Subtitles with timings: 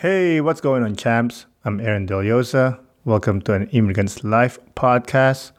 [0.00, 1.46] Hey, what's going on, champs?
[1.64, 2.78] I'm Aaron Deliosa.
[3.06, 5.52] Welcome to an Immigrant's Life podcast.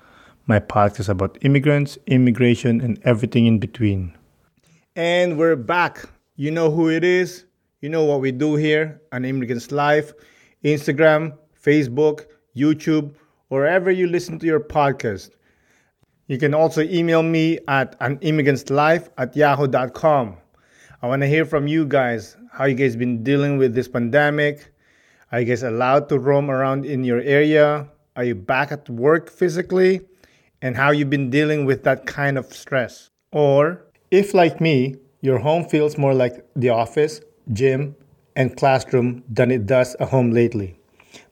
[0.46, 4.15] My podcast about immigrants, immigration, and everything in between.
[4.95, 6.08] And we're back.
[6.35, 7.45] You know who it is.
[7.81, 10.13] You know what we do here on Immigrant's Life,
[10.63, 13.15] Instagram, Facebook, YouTube,
[13.47, 15.31] wherever you listen to your podcast.
[16.27, 18.19] You can also email me at an
[18.69, 20.38] life at yahoo.com.
[21.01, 22.36] I want to hear from you guys.
[22.57, 24.71] How you guys been dealing with this pandemic?
[25.31, 27.88] Are you guys allowed to roam around in your area?
[28.15, 30.02] Are you back at work physically?
[30.63, 33.12] And how you've been dealing with that kind of stress?
[33.31, 37.21] Or if like me, your home feels more like the office,
[37.53, 37.95] gym,
[38.35, 40.79] and classroom than it does a home lately.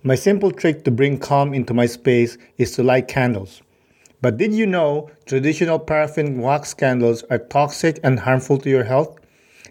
[0.04, 3.64] My simple trick to bring calm into my space is to light candles.
[4.22, 9.18] But did you know traditional paraffin wax candles are toxic and harmful to your health?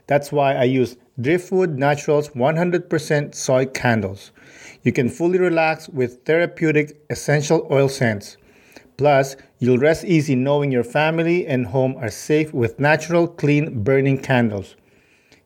[0.08, 4.32] That's why I use Driftwood Naturals 100% soy candles.
[4.82, 8.36] You can fully relax with therapeutic essential oil scents.
[8.96, 14.18] Plus, you'll rest easy knowing your family and home are safe with natural, clean burning
[14.18, 14.74] candles.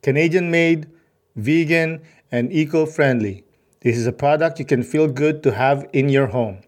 [0.02, 0.86] Canadian made,
[1.36, 2.00] vegan,
[2.33, 3.44] and eco friendly.
[3.80, 6.61] This is a product you can feel good to have in your home.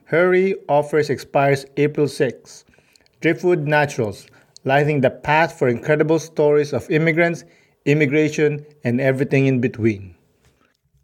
[0.05, 2.65] Hurry offers expires April 6.
[3.21, 4.27] Driftwood Naturals,
[4.63, 7.43] lighting the path for incredible stories of immigrants,
[7.85, 10.13] immigration, and everything in between.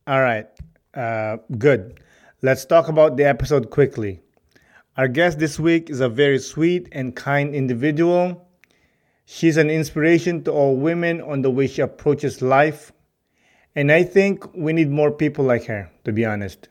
[0.06, 0.45] All right,
[0.94, 2.00] uh, good.
[2.42, 4.23] Let's talk about the episode quickly.
[4.96, 8.48] Our guest this week is a very sweet and kind individual.
[9.26, 12.92] She's an inspiration to all women on the way she approaches life.
[13.76, 16.70] And I think we need more people like her, to be honest.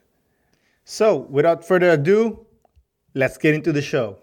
[0.85, 2.47] So, without further ado,
[3.15, 4.19] let's get into the show.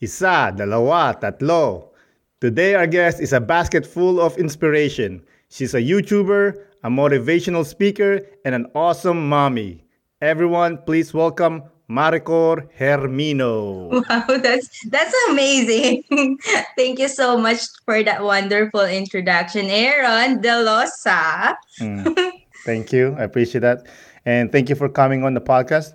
[0.00, 1.88] Isa, dalawa, tatlo.
[2.40, 5.20] Today, our guest is a basket full of inspiration.
[5.48, 9.84] She's a YouTuber, a motivational speaker, and an awesome mommy.
[10.20, 13.90] Everyone, please welcome Maricor Hermino.
[13.90, 16.02] Wow, that's that's amazing.
[16.76, 21.54] Thank you so much for that wonderful introduction, Aaron Delosa.
[21.80, 22.32] mm,
[22.66, 23.14] thank you.
[23.18, 23.86] I appreciate that.
[24.26, 25.94] And thank you for coming on the podcast.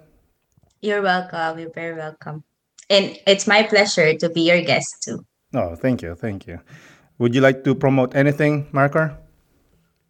[0.81, 1.59] You're welcome.
[1.59, 2.43] You're very welcome.
[2.89, 5.25] And it's my pleasure to be your guest too.
[5.53, 6.15] Oh, thank you.
[6.15, 6.59] Thank you.
[7.19, 9.17] Would you like to promote anything, Maricor?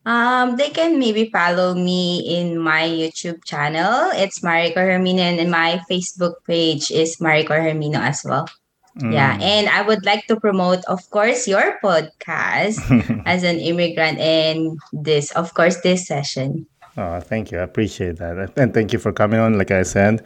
[0.05, 4.09] Um, they can maybe follow me in my YouTube channel.
[4.13, 8.49] It's Maricor Hermino, and my Facebook page is Maricor Hermino as well.
[8.97, 9.13] Mm.
[9.13, 12.81] Yeah, and I would like to promote, of course, your podcast
[13.25, 16.65] as an immigrant, and this, of course, this session.
[16.97, 17.59] Oh, thank you.
[17.59, 19.57] I appreciate that, and thank you for coming on.
[19.57, 20.25] Like I said,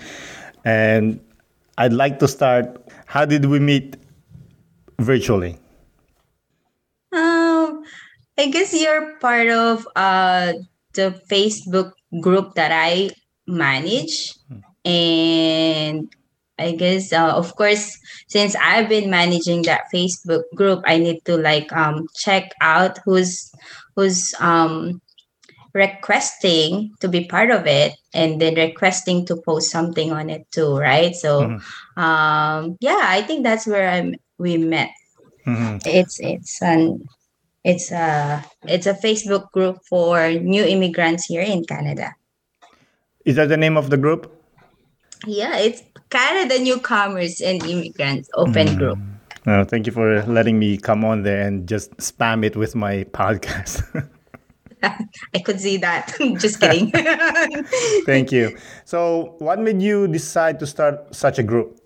[0.64, 1.20] and
[1.78, 2.82] I'd like to start.
[3.08, 3.98] How did we meet
[5.00, 5.60] virtually?
[8.38, 10.54] I guess you're part of uh,
[10.94, 13.12] the Facebook group that I
[13.48, 14.34] manage.
[14.84, 16.12] And
[16.60, 17.98] I guess, uh, of course,
[18.28, 23.52] since I've been managing that Facebook group, I need to like um, check out who's
[23.96, 25.02] who's um,
[25.74, 30.78] requesting to be part of it and then requesting to post something on it too,
[30.78, 31.16] right?
[31.16, 32.00] So, mm-hmm.
[32.02, 34.16] um, yeah, I think that's where I'm.
[34.38, 34.92] We met.
[35.48, 35.78] Mm-hmm.
[35.86, 37.08] It's it's an
[37.66, 42.14] it's a it's a Facebook group for new immigrants here in Canada.
[43.26, 44.32] Is that the name of the group?
[45.26, 45.82] Yeah, it's
[46.12, 48.78] Canada Newcomers and Immigrants Open mm.
[48.78, 49.00] Group.
[49.48, 53.04] Oh, thank you for letting me come on there and just spam it with my
[53.06, 53.82] podcast.
[54.84, 56.16] I could see that.
[56.38, 56.92] just kidding.
[58.06, 58.56] thank you.
[58.86, 61.80] So, what made you decide to start such a group?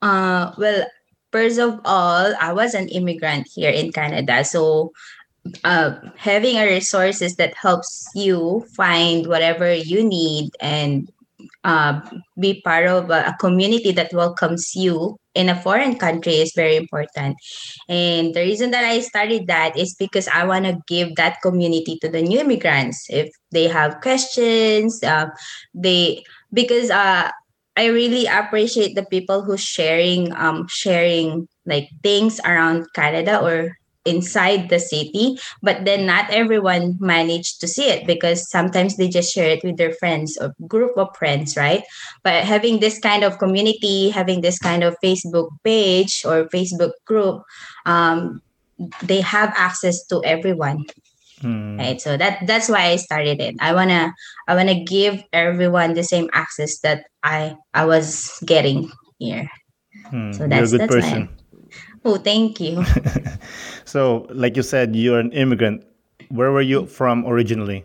[0.00, 0.86] Uh, well,
[1.34, 4.44] first of all, I was an immigrant here in Canada.
[4.44, 4.92] So
[5.64, 11.10] uh, having a resources that helps you find whatever you need and
[11.64, 12.00] uh,
[12.38, 17.36] be part of a, community that welcomes you in a foreign country is very important.
[17.88, 21.98] And the reason that I started that is because I want to give that community
[21.98, 23.06] to the new immigrants.
[23.10, 25.26] If they have questions, uh,
[25.74, 26.22] they
[26.52, 27.32] because uh,
[27.76, 34.68] I really appreciate the people who sharing um sharing like things around Canada or inside
[34.68, 39.48] the city but then not everyone managed to see it because sometimes they just share
[39.48, 41.82] it with their friends or group of friends right?
[42.22, 47.42] But having this kind of community having this kind of facebook page or facebook group
[47.86, 48.42] um,
[49.02, 50.84] they have access to everyone
[51.44, 51.76] Hmm.
[51.76, 54.08] right so that that's why i started it i want to
[54.48, 58.88] i want to give everyone the same access that i i was getting
[59.20, 59.44] here
[60.10, 60.32] Hmm.
[60.32, 61.00] So You're that's- a good that's why.
[61.04, 61.28] person.
[62.04, 62.80] oh thank you
[63.84, 65.84] So, like you said, you're an immigrant.
[66.34, 67.84] Where were you from originally?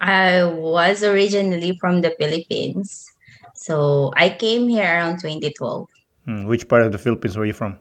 [0.00, 3.06] I was originally from the Philippines.
[3.54, 5.88] So I came here around 2012.
[6.26, 6.44] Hmm.
[6.46, 7.78] Which part of the Philippines were you from?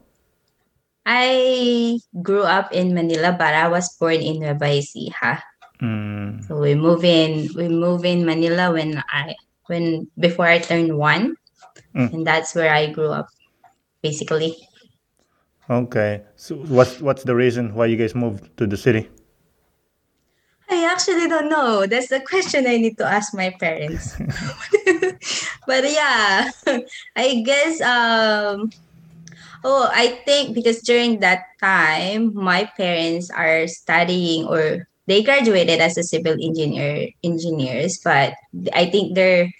[1.05, 5.41] I grew up in Manila, but I was born in Nueva Ecija.
[5.79, 6.41] Hmm.
[6.45, 9.33] So we move in we move in Manila when I
[9.65, 11.35] when before I turned one.
[11.95, 12.13] Mm.
[12.13, 13.27] And that's where I grew up,
[14.01, 14.55] basically.
[15.69, 16.21] Okay.
[16.35, 19.09] So, what's what's the reason why you guys moved to the city?
[20.69, 21.85] I actually don't know.
[21.85, 24.15] That's the question I need to ask my parents.
[25.67, 26.51] but yeah,
[27.15, 28.71] I guess um
[29.63, 35.97] oh, I think because during that time my parents are studying or they graduated as
[35.97, 38.33] a civil engineer engineers, but
[38.73, 39.51] I think they're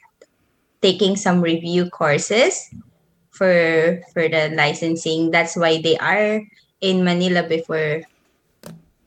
[0.81, 2.69] taking some review courses
[3.31, 5.31] for for the licensing.
[5.31, 6.42] That's why they are
[6.81, 8.01] in Manila before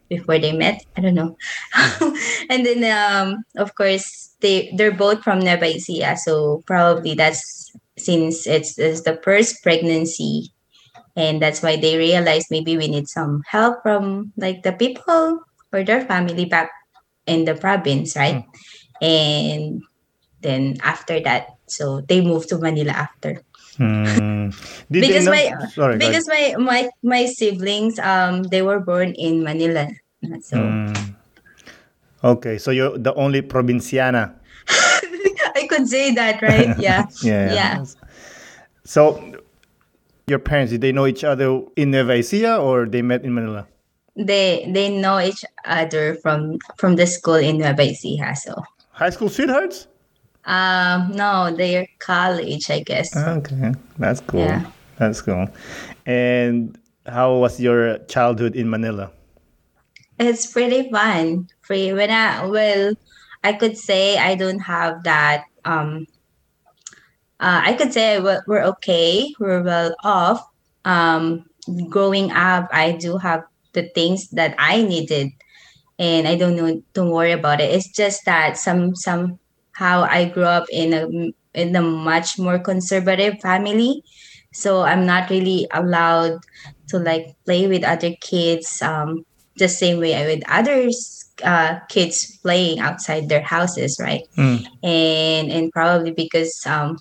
[0.08, 0.84] before they met.
[0.96, 1.36] I don't know.
[2.50, 8.46] and then um of course they they're both from Nueva Ecija, so probably that's since
[8.46, 10.53] it's, it's the first pregnancy
[11.16, 15.40] and that's why they realized maybe we need some help from like the people
[15.72, 16.70] or their family back
[17.26, 18.44] in the province, right?
[19.00, 19.82] And
[20.42, 23.42] then after that, so they moved to Manila after.
[24.90, 25.50] Did because my?
[25.74, 25.98] Sorry.
[25.98, 29.88] because my my my siblings um they were born in Manila
[30.40, 31.14] so Hmm.
[32.24, 34.32] Okay, so you're the only provinciana.
[35.54, 37.52] I could say that right yeah Yeah.
[37.52, 37.84] yeah
[38.84, 39.18] So,
[40.26, 43.66] your parents did they know each other in Nueva Ecija or they met in Manila?
[44.16, 48.54] they they know each other from from the school in Nueva Ecija so
[48.90, 49.88] High school sweethearts?
[50.46, 54.40] um no they're college I guess Okay, that's cool.
[54.40, 54.64] Yeah.
[54.98, 55.48] That's cool.
[56.06, 59.10] And how was your childhood in Manila?
[60.20, 62.94] it's pretty fun free when I well
[63.42, 66.06] I could say I don't have that um
[67.40, 70.46] uh, I could say we're, we're okay we're well off
[70.84, 71.44] um
[71.88, 75.30] growing up I do have the things that I needed
[75.98, 80.44] and I don't know don't worry about it it's just that some somehow I grew
[80.44, 84.02] up in a in a much more conservative family
[84.52, 86.38] so I'm not really allowed
[86.88, 89.24] to like play with other kids um
[89.56, 94.22] the same way I with others uh, kids playing outside their houses, right?
[94.36, 94.66] Mm.
[94.82, 96.98] And and probably because um,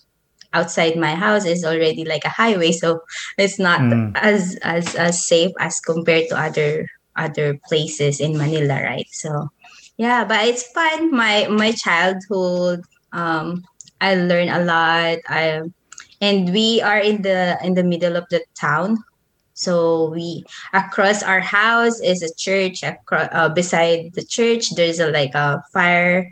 [0.53, 3.01] outside my house is already like a highway, so
[3.37, 4.13] it's not Mm.
[4.15, 9.07] as as as safe as compared to other other places in Manila, right?
[9.11, 9.49] So
[9.97, 11.11] yeah, but it's fun.
[11.11, 12.81] My my childhood,
[13.13, 13.63] um,
[14.01, 15.17] I learned a lot.
[15.27, 15.61] I
[16.21, 18.97] and we are in the in the middle of the town
[19.53, 25.09] so we across our house is a church across, uh, beside the church there's a
[25.11, 26.31] like a fire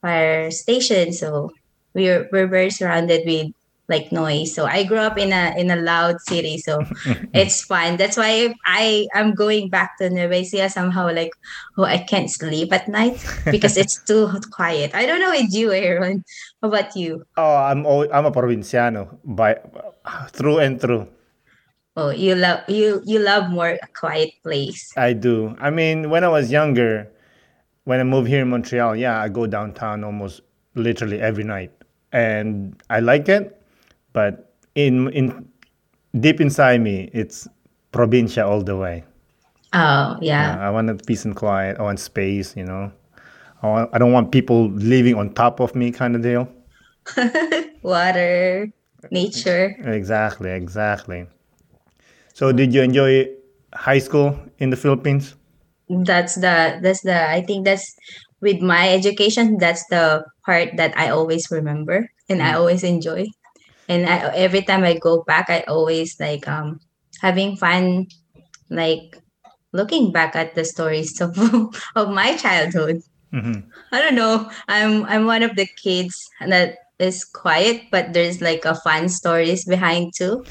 [0.00, 1.50] fire station so
[1.98, 3.50] we're we're very surrounded with
[3.88, 4.54] like noise.
[4.54, 6.84] So i grew up in a in a loud city so
[7.32, 11.32] it's fun that's why i i'm going back to Nueva Ecija somehow like
[11.80, 13.16] oh i can't sleep at night
[13.50, 14.94] because it's too quiet.
[14.94, 16.22] I don't know with you aaron.
[16.60, 17.24] How about you?
[17.36, 19.56] Oh, I'm I'm a provinciano by
[20.30, 21.08] through and through.
[21.96, 24.92] oh you love you you love more a quiet place.
[24.96, 25.56] I do.
[25.58, 27.08] I mean, when I was younger,
[27.88, 30.42] when I moved here in Montreal, yeah, I go downtown almost
[30.74, 31.72] literally every night,
[32.12, 33.60] and I like it.
[34.12, 35.48] But in in
[36.18, 37.48] deep inside me, it's
[37.92, 39.04] provincia all the way.
[39.74, 41.78] oh yeah I want peace and quiet.
[41.78, 42.56] I want space.
[42.56, 42.92] You know,
[43.62, 46.48] I want, I don't want people living on top of me, kind of deal.
[47.82, 48.68] water,
[49.10, 49.76] nature.
[49.84, 51.26] Exactly, exactly.
[52.34, 53.28] So, did you enjoy
[53.74, 55.34] high school in the Philippines?
[55.88, 57.96] That's the that's the I think that's
[58.40, 59.58] with my education.
[59.58, 63.26] That's the part that I always remember and I always enjoy.
[63.88, 66.80] And I, every time I go back, I always like um
[67.20, 68.06] having fun,
[68.70, 69.16] like
[69.72, 71.36] looking back at the stories of
[71.96, 73.00] of my childhood.
[73.32, 73.60] hmm
[73.92, 74.50] I don't know.
[74.68, 79.64] I'm I'm one of the kids that is quiet, but there's like a fun stories
[79.64, 80.44] behind too.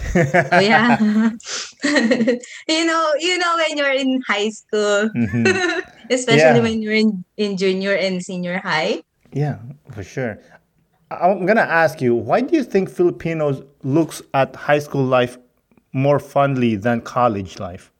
[0.51, 0.97] Oh yeah.
[1.83, 5.81] you know, you know when you're in high school, Mhm.
[6.09, 6.61] Especially Yeah.
[6.61, 9.03] when you're in, in junior and senior high.
[9.33, 9.57] Yeah,
[9.91, 10.39] for sure.
[11.11, 15.37] I'm gonna ask you, why do you think Filipinos looks at high school life
[15.93, 17.91] more fondly than college life?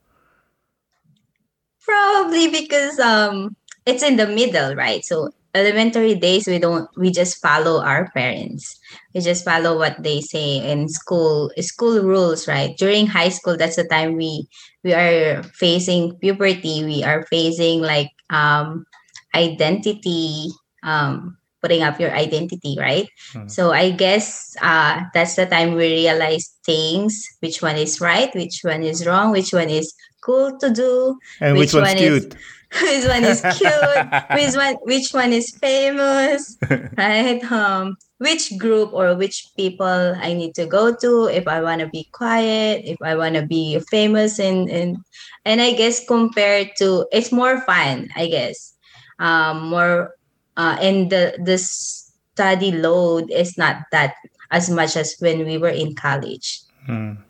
[1.83, 5.03] Probably because um it's in the middle, right?
[5.05, 8.77] So elementary days we don't we just follow our parents.
[9.15, 12.75] We just follow what they say in school school rules, right?
[12.77, 14.47] During high school, that's the time we
[14.87, 18.87] we are facing puberty, we are facing like um
[19.35, 20.47] identity,
[20.83, 23.07] um putting up your identity, right?
[23.35, 23.51] Mhm.
[23.51, 28.61] So I guess uh that's the time we realize things, which one is right, which
[28.63, 29.91] one is wrong, which one is
[30.23, 32.35] cool to do, And which, Which one's one is- cute?
[32.83, 36.57] which one is cute, which one which one is famous,
[36.97, 37.39] right?
[37.51, 41.87] Um, which group or which people I need to go to if I want to
[41.87, 44.97] be quiet, if I want to be famous, and and
[45.45, 48.73] and I guess compared to it's more fun, I guess,
[49.19, 50.15] um, more,
[50.57, 54.15] uh, and the the study load is not that
[54.51, 56.61] as much as when we were in college.
[56.85, 57.21] Hmm.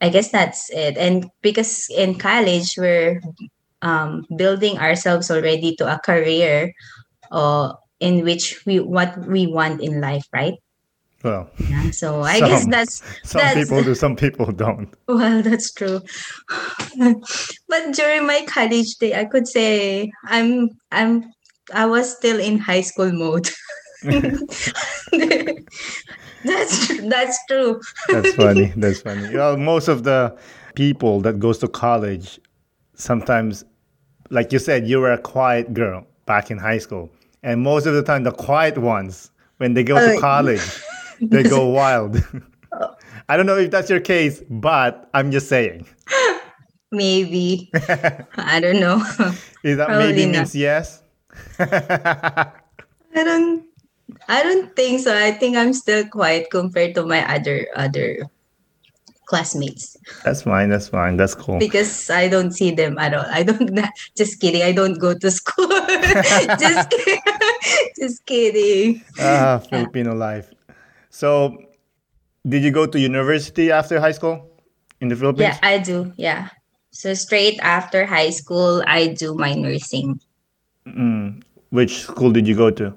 [0.00, 0.96] I guess that's it.
[0.98, 3.22] And because in college we're
[3.80, 6.72] um, building ourselves already to a career
[7.32, 10.54] uh, in which we what we want in life, right?
[11.24, 11.90] Well, Yeah.
[11.90, 14.88] So I guess that's some That's- people do, some people don't.
[15.08, 16.00] well, that's true.
[16.98, 21.32] but during my college day, I could say I'm I'm
[21.74, 23.48] I was still in high school mode.
[26.44, 27.80] that's tr- that's true.
[28.08, 28.72] That's funny.
[28.76, 29.34] That's funny.
[29.34, 30.36] Well, most of the
[30.74, 32.38] people that goes to college,
[32.94, 33.64] sometimes,
[34.30, 37.10] like you said, you were a quiet girl back in high school,
[37.42, 40.62] and most of the time, the quiet ones, when they go to college,
[41.20, 42.22] they go wild.
[43.28, 45.86] I don't know if that's your case, but I'm just saying.
[46.92, 47.70] Maybe
[48.36, 49.02] I don't know.
[49.64, 50.32] Is that Probably maybe not.
[50.32, 51.02] means yes?
[51.58, 52.52] I
[53.14, 53.64] don't
[54.28, 55.16] I don't think so.
[55.16, 58.30] I think I'm still quiet compared to my other other
[59.26, 60.68] classmates that's fine.
[60.68, 61.16] That's fine.
[61.16, 61.58] That's cool.
[61.58, 63.26] because I don't see them at all.
[63.28, 63.70] I don't
[64.16, 64.62] just kidding.
[64.62, 65.68] I don't go to school.
[66.58, 67.22] just kidding.
[67.98, 69.04] just kidding.
[69.18, 70.52] Ah, Filipino life.
[71.10, 71.56] So,
[72.46, 74.50] did you go to university after high school
[75.00, 75.58] in the Philippines?
[75.62, 76.12] Yeah, I do.
[76.16, 76.48] Yeah.
[76.90, 80.20] So straight after high school, I do my nursing.
[80.86, 81.42] Mm.
[81.70, 82.94] Which school did you go to?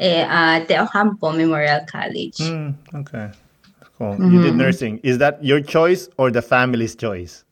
[0.00, 2.36] Eh, uh, De Ocampo Memorial College.
[2.38, 3.30] Mm, okay.
[4.12, 4.32] Cool.
[4.32, 4.58] You did Mhm.
[4.58, 5.00] nursing.
[5.02, 7.44] Is that your choice or the family's choice?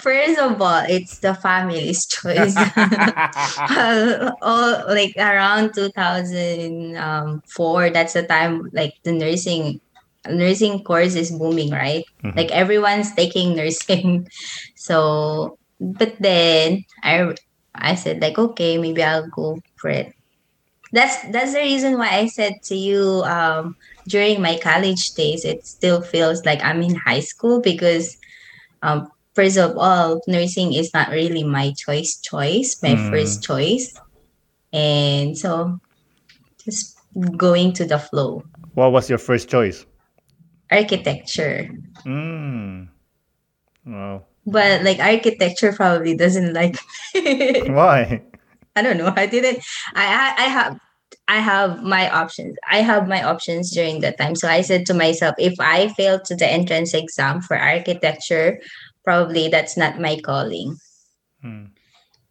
[0.00, 2.56] First of all, it's the family's choice.
[2.56, 9.80] Uh, all like around 2004 that's the time like the nursing
[10.28, 12.36] nursing course is booming right Mhm.
[12.36, 14.26] like everyone's taking nursing
[14.76, 17.34] so but then i
[17.74, 20.12] i said like okay maybe i'll go for it
[20.92, 23.74] that's that's the reason why i said to you um
[24.08, 28.16] during my college days it still feels like i'm in high school because
[28.82, 33.10] um first of all nursing is not really my choice choice my Mm.
[33.10, 33.92] first choice
[34.72, 35.78] and so
[36.64, 36.96] just
[37.36, 38.42] going to the flow
[38.74, 39.84] What was your first choice?
[40.70, 41.68] architecture
[42.06, 42.88] Mm.
[43.86, 44.26] Wow.
[44.46, 46.76] but like architecture probably doesn't like
[47.68, 48.22] Why?
[48.76, 49.58] i don't know i didn't
[49.94, 50.78] i i, I have
[51.30, 52.58] I have my options.
[52.68, 54.34] I have my options during that time.
[54.34, 58.58] So I said to myself, if I fail to the entrance exam for architecture,
[59.04, 60.74] probably that's not my calling.
[61.40, 61.70] Hmm.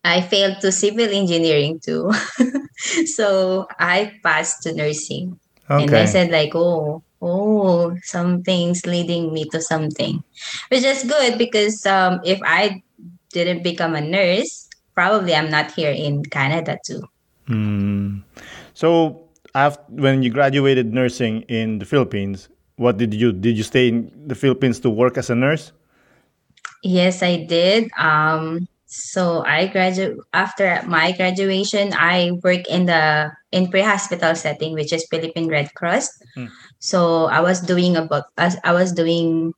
[0.04, 2.12] I failed to civil engineering too.
[3.16, 5.40] so I passed to nursing.
[5.70, 10.24] And I said like, oh, oh, something's leading me to something.
[10.68, 12.84] Which is good because um if I
[13.32, 17.08] didn't become a nurse, probably I'm not here in Canada too.
[17.48, 18.24] Mm.
[18.80, 23.34] So, after, when you graduated nursing in the Philippines, what did you?
[23.34, 25.74] Did you stay in the Philippines to work as a nurse?
[26.82, 27.92] Yes, I did.
[28.00, 31.92] Um, so I graduate after my graduation.
[31.92, 36.16] I work in the in pre-hospital setting, which is Philippine Red Cross.
[36.40, 36.48] Hmm.
[36.80, 39.52] So I was doing about as I was doing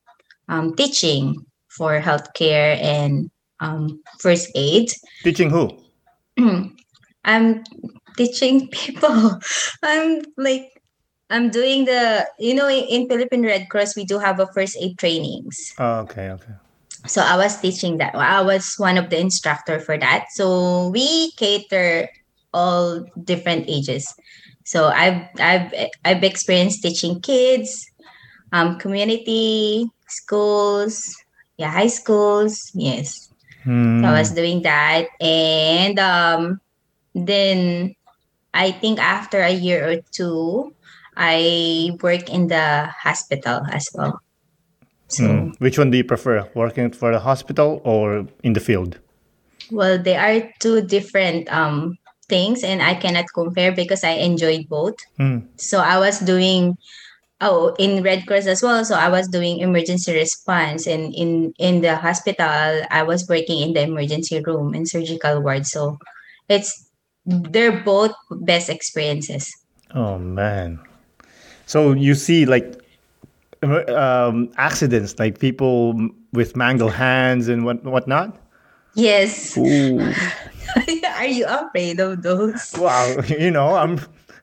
[0.49, 4.89] um, teaching for healthcare and um, first aid.
[5.21, 5.77] Teaching who?
[7.23, 7.63] I'm
[8.18, 9.39] teaching people.
[9.84, 10.82] I'm like
[11.30, 14.77] I'm doing the you know in, in Philippine Red Cross we do have a first
[14.80, 15.74] aid trainings.
[15.80, 16.53] Oh, okay, okay.
[17.08, 18.15] so I was teaching that.
[18.15, 20.25] I was one of the instructor for that.
[20.34, 22.10] So we cater
[22.53, 24.13] all different ages.
[24.65, 25.74] So I've I've
[26.06, 27.86] I've experienced teaching kids,
[28.51, 31.15] um, community schools,
[31.58, 32.72] yeah, high schools.
[32.75, 33.30] Yes,
[33.63, 34.01] Hmm.
[34.01, 36.60] so I was doing that, and um,
[37.13, 37.94] then
[38.53, 40.74] I think after a year or two,
[41.15, 44.20] I work in the hospital as well.
[45.08, 45.50] So Hmm.
[45.60, 49.00] Which one do you prefer, working for the hospital or in the field?
[49.72, 54.96] well, they are two different um things, and I cannot compare because I enjoyed both.
[55.17, 55.39] Hmm.
[55.58, 56.77] So I was doing
[57.41, 58.84] oh in Red Cross as well.
[58.86, 63.74] So I was doing emergency response and in in the hospital I was working in
[63.74, 65.65] the emergency room and surgical ward.
[65.67, 65.98] So
[66.50, 66.88] it's
[67.25, 69.51] they're both best experiences.
[69.93, 70.79] Oh man.
[71.65, 72.81] So you see like
[73.63, 78.37] um, accidents, like people with mangled hands and what whatnot.
[78.95, 79.57] Yes.
[81.17, 82.73] Are you afraid of those?
[82.77, 83.15] wow.
[83.27, 83.99] You know, I'm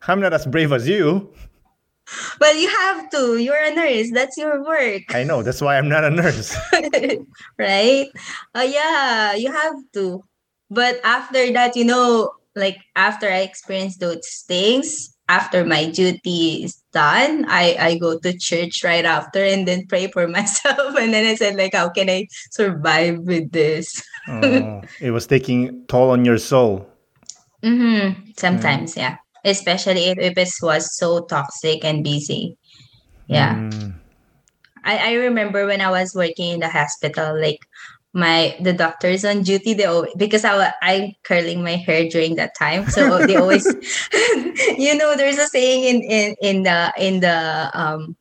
[0.06, 1.32] I'm not as brave as you.
[2.40, 3.37] Well, you have to.
[3.37, 4.11] You're a nurse.
[4.12, 5.14] That's your work.
[5.14, 5.42] I know.
[5.42, 6.56] That's why I'm not a nurse.
[7.58, 8.08] right?
[8.54, 10.25] Oh yeah, you have to.
[10.70, 16.83] But after that, you know, like after I experience those things, after my duty is
[16.93, 20.97] done, I I go to church right after and then pray for myself.
[20.99, 24.03] And then I said, like, how can I survive with this?
[24.29, 26.88] oh, it was taking toll on your soul.
[27.62, 28.31] Mm-hmm.
[28.37, 29.19] Sometimes, yeah.
[29.45, 32.57] Especially if, if it was so toxic and busy.
[33.27, 33.55] Yeah.
[33.55, 33.95] Mm.
[34.85, 37.61] I, I remember when I was working in the hospital, like
[38.19, 42.59] my the doctors on duty, they always, because I I'm curling my hair during that
[42.59, 43.65] time, so they always,
[44.77, 48.17] you know, there's a saying in in in the in the um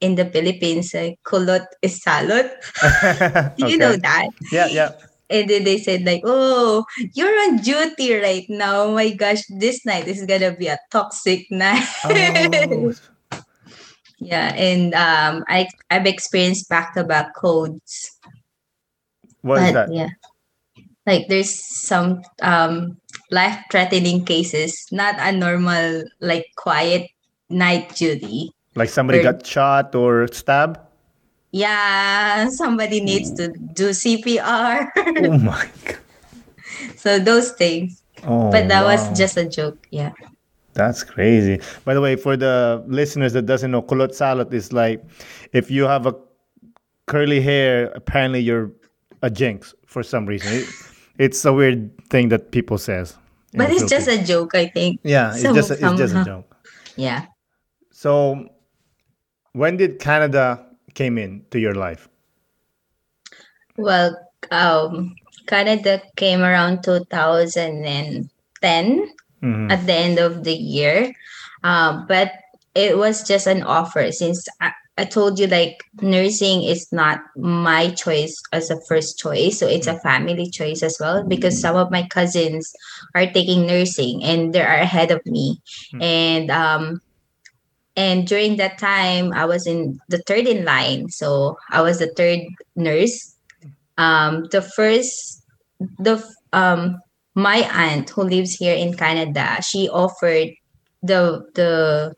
[0.00, 2.50] in the Philippines, uh, kulot is salot.
[3.56, 4.28] You know that?
[4.52, 4.90] Yeah, yeah.
[5.30, 6.84] And then they said like, "Oh,
[7.14, 8.86] you're on duty right now.
[8.86, 12.94] Oh my gosh, this night is gonna be a toxic night." Oh,
[14.18, 18.15] yeah, and um, I I've experienced back to back codes.
[19.46, 19.94] What is but that?
[19.94, 20.10] yeah,
[21.06, 22.98] like there's some um
[23.30, 27.06] life threatening cases, not a normal like quiet
[27.48, 28.50] night duty.
[28.74, 30.78] Like somebody Or- got shot or stabbed?
[31.52, 34.90] Yeah, somebody needs to do CPR.
[34.98, 35.96] Oh my god.
[36.96, 38.02] so those things.
[38.26, 38.92] Oh, But that wow.
[38.92, 39.86] was just a joke.
[39.90, 40.12] Yeah.
[40.74, 41.60] That's crazy.
[41.84, 45.02] By the way, for the listeners that doesn't know, kulot salot is like
[45.52, 46.14] if you have a
[47.06, 48.70] curly hair, apparently you're
[49.26, 50.52] a jinx for some reason.
[50.62, 50.66] It,
[51.18, 53.18] it's a weird thing that people says.
[53.52, 55.00] But it's just a joke, I think.
[55.02, 56.54] yeah, it's just a, it's just a joke.
[56.96, 57.26] Yeah.
[57.92, 58.48] So,
[59.52, 62.08] when did Canada came in to your life?
[63.76, 64.16] Well,
[64.50, 65.14] um,
[65.46, 68.24] Canada came around 2010
[69.42, 69.70] Mhm.
[69.70, 71.12] at the end of the year.
[71.62, 72.32] Uh, but
[72.74, 77.90] it was just an offer since I, I told you like nursing is not my
[77.90, 79.58] choice as a first choice.
[79.58, 82.72] So it's a family choice as well because some of my cousins
[83.14, 85.60] are taking nursing and they are ahead of me.
[85.92, 86.02] Hmm.
[86.02, 87.00] And um
[87.94, 91.08] and during that time I was in the third in line.
[91.10, 92.40] So I was the third
[92.74, 93.36] nurse.
[93.98, 95.42] Um the first
[95.98, 97.00] the um
[97.34, 100.48] my aunt who lives here in Canada, she offered
[101.02, 102.14] the the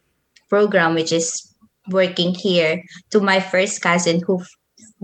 [0.48, 1.47] program which is
[1.90, 4.42] working here to my first cousin who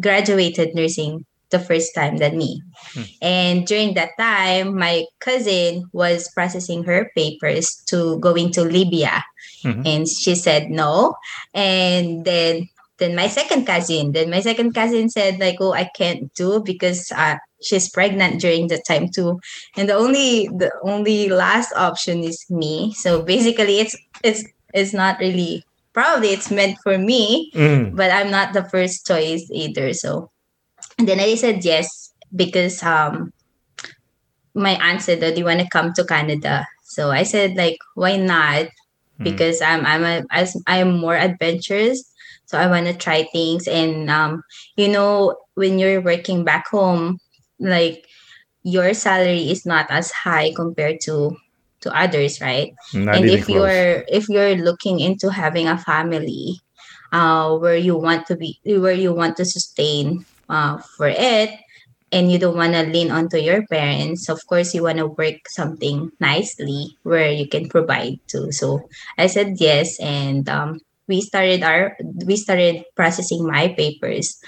[0.01, 2.63] graduated nursing the first time than me.
[2.95, 3.03] Hmm.
[3.23, 9.23] And during that time, my cousin was processing her papers to going to Libya.
[9.63, 9.87] Mhm.
[9.87, 11.15] And she said no.
[11.55, 12.69] And then
[12.99, 17.11] then my second cousin, then my second cousin said like, oh, I can't do because
[17.11, 19.41] uh, she's pregnant during the time too.
[19.77, 22.95] And the only the only last option is me.
[22.95, 27.97] So basically, it's it's it's not really probably it's meant for me, Mm.
[27.97, 29.95] but I'm not the first choice either.
[29.95, 30.31] So
[30.99, 33.33] and then I said yes because um
[34.55, 36.67] my aunt said that you want to come to Canada.
[36.85, 38.67] So I said like why not?
[39.21, 39.25] Mm.
[39.25, 42.05] Because I'm I'm a as I'm more adventurous.
[42.47, 44.43] So I want to try things and um
[44.77, 47.19] you know when you're working back home
[47.59, 48.05] like
[48.63, 51.37] your salary is not as high compared to
[51.85, 52.73] to others, right?
[52.93, 53.55] Not and if close.
[53.55, 56.65] you're if you're looking into having a family
[57.13, 61.55] uh where you want to be where you want to sustain uh for it
[62.11, 65.47] and you don't want to lean onto your parents of course you want to work
[65.49, 68.83] something nicely where you can provide to so
[69.17, 74.39] i said yes and um we started our we started processing my papers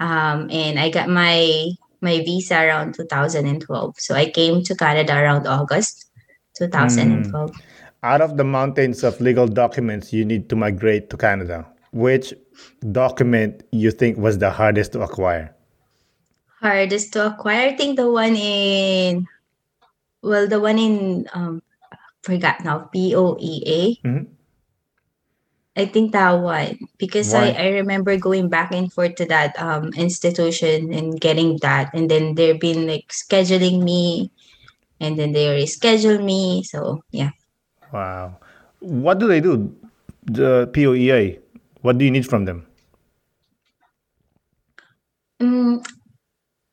[0.00, 1.70] um and i got my
[2.00, 6.07] my visa around 2012 so i came to canada around august
[6.58, 7.50] 2012
[8.02, 12.34] out of the mountains of legal documents you need to migrate to Canada, which
[12.92, 15.54] document you think was the hardest to acquire?
[16.60, 17.70] Hardest to acquire.
[17.70, 19.26] I think the one in,
[20.22, 21.62] well, the one in, um,
[22.22, 24.02] forgot now, POEA.
[24.02, 24.26] Mhm.
[25.76, 27.54] I think that one because Why?
[27.54, 32.10] I, I remember going back and forth to that um institution and getting that and
[32.10, 34.32] then they've been like scheduling me
[35.00, 37.30] and then they reschedule me so yeah
[37.92, 38.36] Wow.
[38.80, 39.74] What do they do?
[40.28, 41.40] The POEA.
[41.80, 42.66] What do you need from them?
[45.40, 45.80] mm,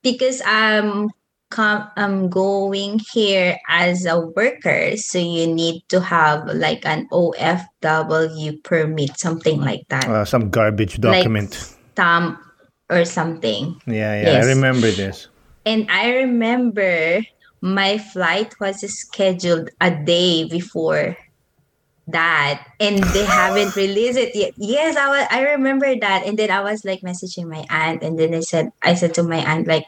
[0.02, 1.08] because I'm
[1.50, 8.62] com- I'm going here as a worker so you need to have like an OFW
[8.62, 11.56] permit something like that Uh, some garbage document.
[11.56, 12.38] like stamp
[12.90, 15.28] or something yeah, yeah, I remember this.
[15.64, 17.22] And I remember
[17.60, 21.16] my flight was scheduled a day before
[22.08, 24.52] that and they haven't released it yet.
[24.56, 26.26] Yes, I was I remember that.
[26.26, 29.22] And then I was like messaging my aunt and then I said I said to
[29.22, 29.84] my aunt like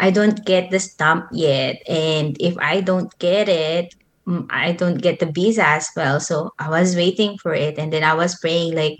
[0.00, 3.94] I don't get the stamp yet and if I don't get it
[4.28, 6.20] mm, I don't get the visa as well.
[6.20, 8.98] So I was waiting for it and then I was praying like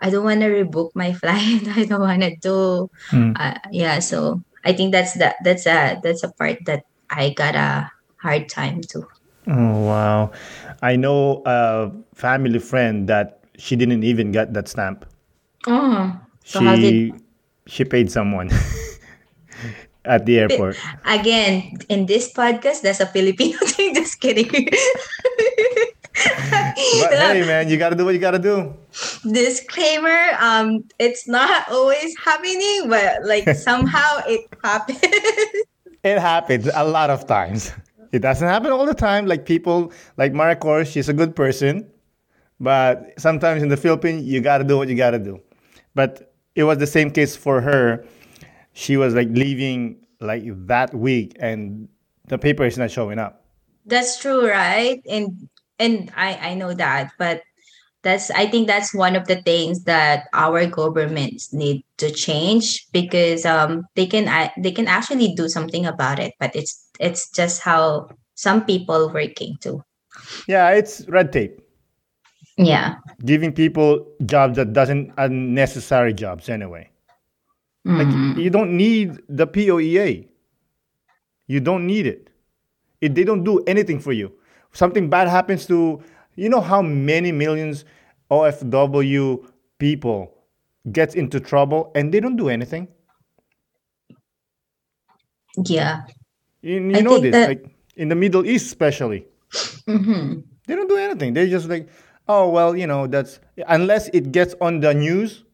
[0.00, 1.66] I don't want to rebook my flight.
[1.76, 3.32] I don't want to do Hmm.
[3.36, 7.54] uh, yeah so i think that's that that's a that's a part that i got
[7.54, 9.06] a hard time too.
[9.46, 10.32] Oh, wow.
[10.82, 15.06] I know a family friend that she didn't even get that stamp.
[15.66, 16.12] oh
[16.44, 17.14] so how did She
[17.66, 18.50] she paid someone
[20.04, 20.76] at the airport.
[21.04, 24.46] again in this podcast that's a filipino thing just kidding
[27.02, 28.72] But hey, man, you gotta do what you gotta do.
[29.26, 34.98] disclaimer um it's not always happening but like somehow it happens
[36.06, 37.72] It happens a lot of times.
[38.12, 39.26] It doesn't happen all the time.
[39.26, 41.90] Like people, like Maricor, she's a good person,
[42.60, 45.40] but sometimes in the Philippines, you gotta do what you gotta do.
[45.94, 48.06] But it was the same case for her.
[48.72, 51.88] She was like leaving like that week, and
[52.28, 53.44] the paper is not showing up.
[53.86, 57.42] that's true right and and i i know that but
[58.02, 63.44] that's i think that's one of the things that our governments need to change because
[63.44, 64.26] um they can
[64.58, 69.56] they can actually do something about it but it's it's just how some people working
[69.60, 69.82] too
[70.48, 71.60] Yeah, it's red tape.
[72.56, 76.90] yeah Giving people jobs that doesn't unnecessary jobs anyway.
[77.84, 78.36] Like Mhm.
[78.36, 80.28] you don't need the POEA.
[81.46, 82.30] You don't need it.
[83.00, 83.14] it.
[83.14, 84.32] They don't do anything for you.
[84.72, 86.02] Something bad happens to
[86.36, 87.84] you know how many millions
[88.30, 89.44] OFW
[89.78, 90.32] people
[90.92, 92.88] get into trouble and they don't do anything.
[95.68, 96.02] yeah
[96.62, 97.64] You, know this, that- like
[97.96, 99.26] in the Middle East especially.
[99.86, 101.32] hmm They don't do anything.
[101.34, 101.88] They're just like,
[102.28, 105.44] oh well, you know, that's unless it gets on the news,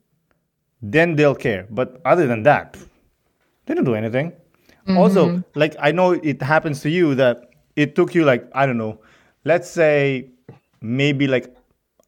[0.80, 1.66] then they'll care.
[1.70, 2.76] But other than that,
[3.66, 4.32] they don't do anything.
[4.96, 8.78] Also, like I know it happens to you that it took you like I don't
[8.78, 8.98] know,
[9.44, 10.31] let's say
[10.82, 11.54] maybe like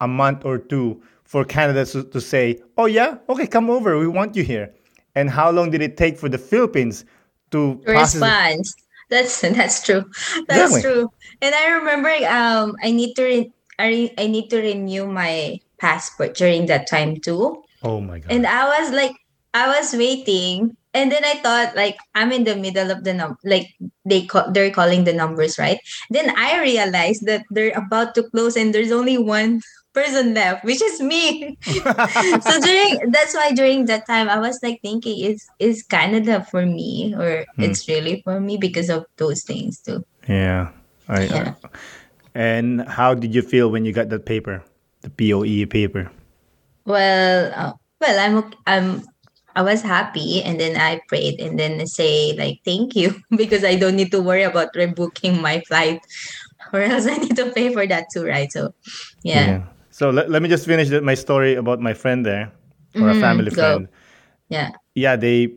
[0.01, 4.07] a month or two for Canada to, to say, oh yeah, okay, come over, we
[4.07, 4.73] want you here.
[5.15, 7.05] And how long did it take for the Philippines
[7.51, 8.75] to response
[9.09, 10.03] that's that's true
[10.47, 10.81] that's Exactly.
[10.81, 11.09] true
[11.41, 15.59] and i remember um i need to re- I, re- I need to renew my
[15.79, 18.31] passport during that time too Oh my god!
[18.31, 19.13] and I was like,
[19.55, 23.39] I was waiting, and then I thought like I'm in the middle of the num
[23.47, 23.71] like
[24.03, 25.79] they call they're calling the numbers right.
[26.11, 29.63] Then I realized that they're about to close, and there's only one
[29.95, 31.55] person left, which is me.
[31.63, 36.67] so during that's why during that time I was like thinking, is is Canada for
[36.67, 40.03] me or it's really for me because of those things too.
[40.27, 40.75] Yeah.
[41.07, 41.53] I, Yeah.
[42.35, 44.63] and how did you feel when you got that paper,
[45.01, 46.11] the POE paper?
[46.83, 49.07] Well, uh, well, I'm I'm
[49.55, 53.75] I was happy, and then I prayed, and then say like thank you because I
[53.75, 56.01] don't need to worry about rebooking my flight,
[56.73, 58.51] or else I need to pay for that too, right?
[58.51, 58.73] So,
[59.23, 62.51] yeah, So let, let me just finish my story about my friend there,
[62.99, 63.61] or a Mhm, family go.
[63.61, 63.87] friend.
[64.49, 65.53] yeah, Yeah, they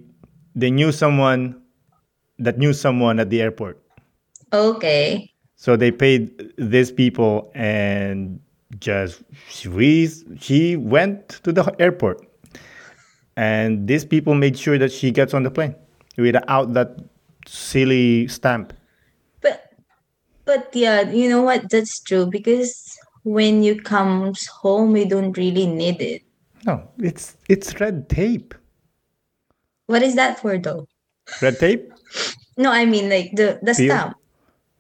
[0.55, 1.61] they knew someone
[2.39, 3.79] that knew someone at the airport.
[4.53, 8.41] okay, So they paid these people and
[8.81, 9.23] just
[9.67, 10.09] we
[10.39, 12.28] she went to the airport.
[13.39, 15.77] And these people made sure that she gets on the plane
[16.19, 16.99] without that
[17.47, 18.73] silly stamp.
[19.41, 19.71] but
[20.45, 21.71] but yeah, you know what?
[21.71, 26.23] That's true because when you comes home, you don't really need it.
[26.67, 28.55] No, it's it's red tape.
[29.87, 30.89] What is that for though?
[31.41, 31.93] Red tape?
[32.57, 33.75] No, I mean like the the Bill?
[33.75, 34.17] stamp.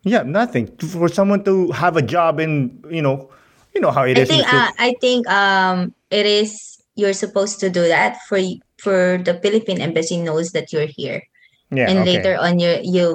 [0.02, 0.66] Yeah, nothing.
[0.78, 3.30] For someone to have a job in, you know,
[3.74, 7.62] you know how it I is think uh, I think um it is you're supposed
[7.62, 8.42] to do that for
[8.82, 11.22] for the Philippine embassy knows that you're here.
[11.70, 12.18] yeah, and okay.
[12.18, 13.06] later on you you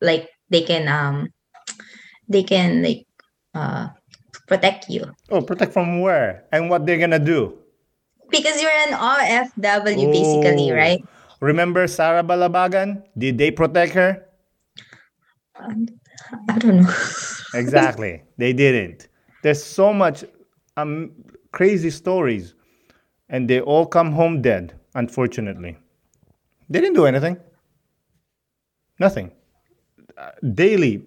[0.00, 1.28] like they can um
[2.28, 3.08] they can like
[3.56, 3.88] uh
[4.46, 6.44] protect you Oh, protect from where?
[6.52, 7.58] And what they're gonna do?
[8.32, 10.76] because you're an OFW basically, Oh.
[10.76, 11.00] right?
[11.44, 13.04] Remember Sarah Balabagan?
[13.18, 14.24] Did they protect her?
[15.60, 15.84] Um,
[16.48, 16.94] I don't know.
[17.52, 18.22] Exactly.
[18.40, 19.08] they didn't.
[19.42, 20.24] There's so much
[20.80, 21.12] um,
[21.52, 22.54] crazy stories,
[23.32, 25.76] and they all come home dead, unfortunately.
[26.68, 27.38] They didn't do anything.
[29.00, 29.32] Nothing.
[30.16, 31.02] Uh, daily,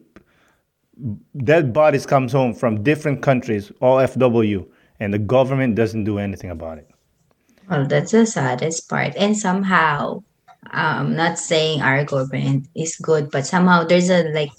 [1.38, 4.68] dead bodies comes home from different countries, OFW,
[5.00, 6.90] and the government doesn't do anything about it.
[7.70, 9.14] Well, that's the saddest part.
[9.16, 10.24] And somehow,
[10.72, 14.52] I'm not saying our government is good, but somehow there's a like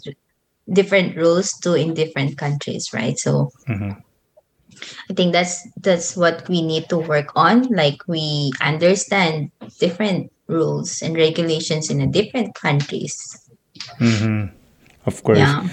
[0.73, 3.19] different rules too in different countries, right?
[3.19, 4.03] So Mhm.
[5.11, 7.62] I think that's that's what we need to work on.
[7.73, 13.17] Like we understand different rules and regulations in the different countries.
[14.01, 14.51] Mhm.
[15.07, 15.39] Of course.
[15.39, 15.69] Yeah,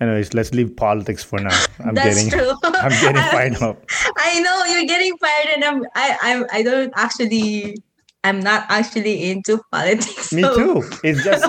[0.00, 1.54] Anyways, let's leave politics for now.
[1.84, 2.52] I'm that's getting, true.
[2.64, 3.84] I'm getting fired up.
[4.18, 7.76] I know you're getting fired, and I'm I I'm I don't actually
[8.24, 10.32] I'm not actually into politics.
[10.32, 10.76] Me so- too.
[11.04, 11.46] It's just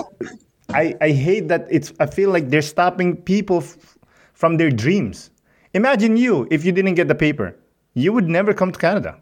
[0.69, 3.97] I I hate that it's I feel like they're stopping people f-
[4.33, 5.31] from their dreams.
[5.73, 7.55] Imagine you if you didn't get the paper.
[7.93, 9.17] You would never come to Canada.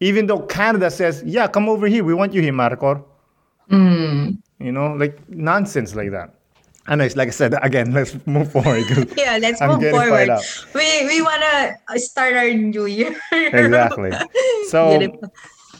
[0.00, 2.04] Even though Canada says, "Yeah, come over here.
[2.04, 3.02] We want you here, Maricor."
[3.70, 4.38] Mm.
[4.58, 6.34] You know, like nonsense like that.
[6.88, 8.84] Anyways, like I said, again, let's move forward.
[9.16, 10.28] Yeah, let's I'm move forward.
[10.74, 13.16] We we wanna start our new year.
[13.32, 14.12] Exactly.
[14.68, 15.00] So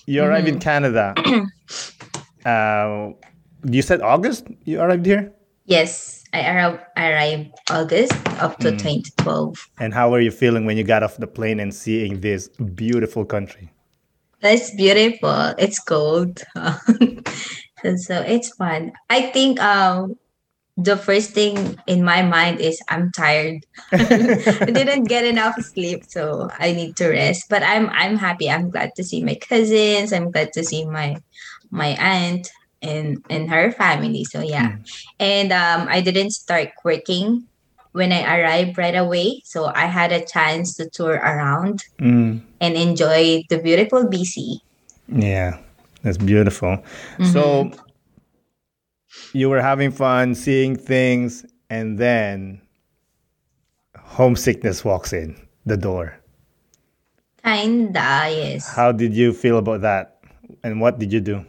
[0.06, 0.54] you arrived Mm-hmm.
[0.54, 1.14] in Canada.
[2.46, 3.11] uh,
[3.64, 4.46] you said August.
[4.64, 5.32] You arrived here.
[5.66, 8.79] Yes, I arrived, arrived August up to Mm.
[8.79, 9.57] 2012.
[9.81, 13.25] And how were you feeling when you got off the plane and seeing this beautiful
[13.25, 13.72] country?
[14.40, 15.55] That's beautiful.
[15.57, 16.44] It's cold.
[17.85, 18.92] and so it's fun.
[19.09, 20.16] I think um
[20.77, 23.64] the first thing in my mind is I'm tired.
[23.92, 27.49] I didn't get enough sleep, so I need to rest.
[27.49, 28.51] But I'm I'm happy.
[28.51, 30.12] I'm glad to see my cousins.
[30.12, 31.16] I'm glad to see my
[31.70, 32.53] my aunt
[32.88, 34.25] and and her family.
[34.25, 34.77] So yeah.
[35.20, 37.46] And um I didn't start working
[37.92, 39.40] when I arrived right away.
[39.44, 44.61] So I had a chance to tour around Mm, and enjoy the beautiful BC.
[45.09, 45.59] yeah,
[46.03, 46.83] that's beautiful.
[47.33, 47.70] So
[49.33, 52.61] you were having fun, seeing things, and then
[53.99, 56.20] homesickness walks in the door.
[57.44, 58.66] Kinda, yes.
[58.75, 60.18] How did you feel about that?
[60.62, 61.44] And what did you do?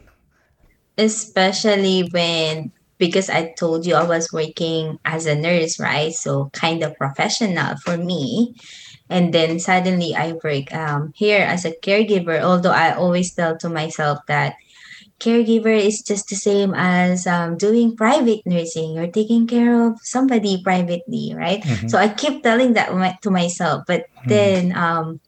[0.98, 6.12] Especially when because I told you I was working as a nurse, right?
[6.12, 8.54] So kind of professional for me.
[9.08, 13.68] And then suddenly I work um, here as a caregiver, although I always tell to
[13.68, 14.54] myself that
[15.20, 20.62] caregiver is just the same as um, doing private nursing or taking care of somebody
[20.62, 21.62] privately, right?
[21.62, 21.90] Mhm.
[21.90, 22.90] So I keep telling that
[23.22, 23.84] to myself.
[23.86, 25.20] But then um,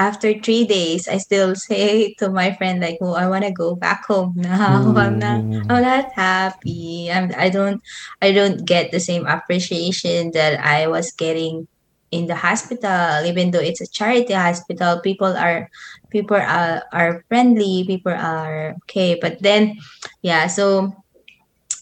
[0.00, 3.76] after three days, I still say to my friend like, "Oh, I want to go
[3.76, 4.80] back home now.
[4.96, 5.44] I'm not.
[5.44, 6.16] I'm not mm.
[6.16, 7.12] happy.
[7.12, 7.28] I'm.
[7.36, 7.84] I don't.
[8.24, 11.68] I don't get the same appreciation that I was getting
[12.08, 13.28] in the hospital.
[13.28, 15.68] Even though it's a charity hospital, people are
[16.08, 17.84] people are are friendly.
[17.84, 19.20] People are okay.
[19.20, 19.76] But then,
[20.24, 20.48] yeah.
[20.48, 20.96] So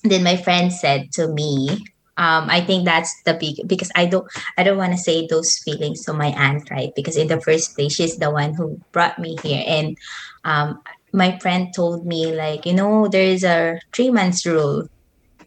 [0.02, 1.78] then my friend said to me.
[2.18, 4.26] Um, I think that's the big because I don't
[4.58, 6.92] I don't want to say those feelings to my aunt, right?
[6.94, 9.96] Because in the first place, she's the one who brought me here, and
[10.44, 14.88] um, my friend told me like, you know, there is a three months rule,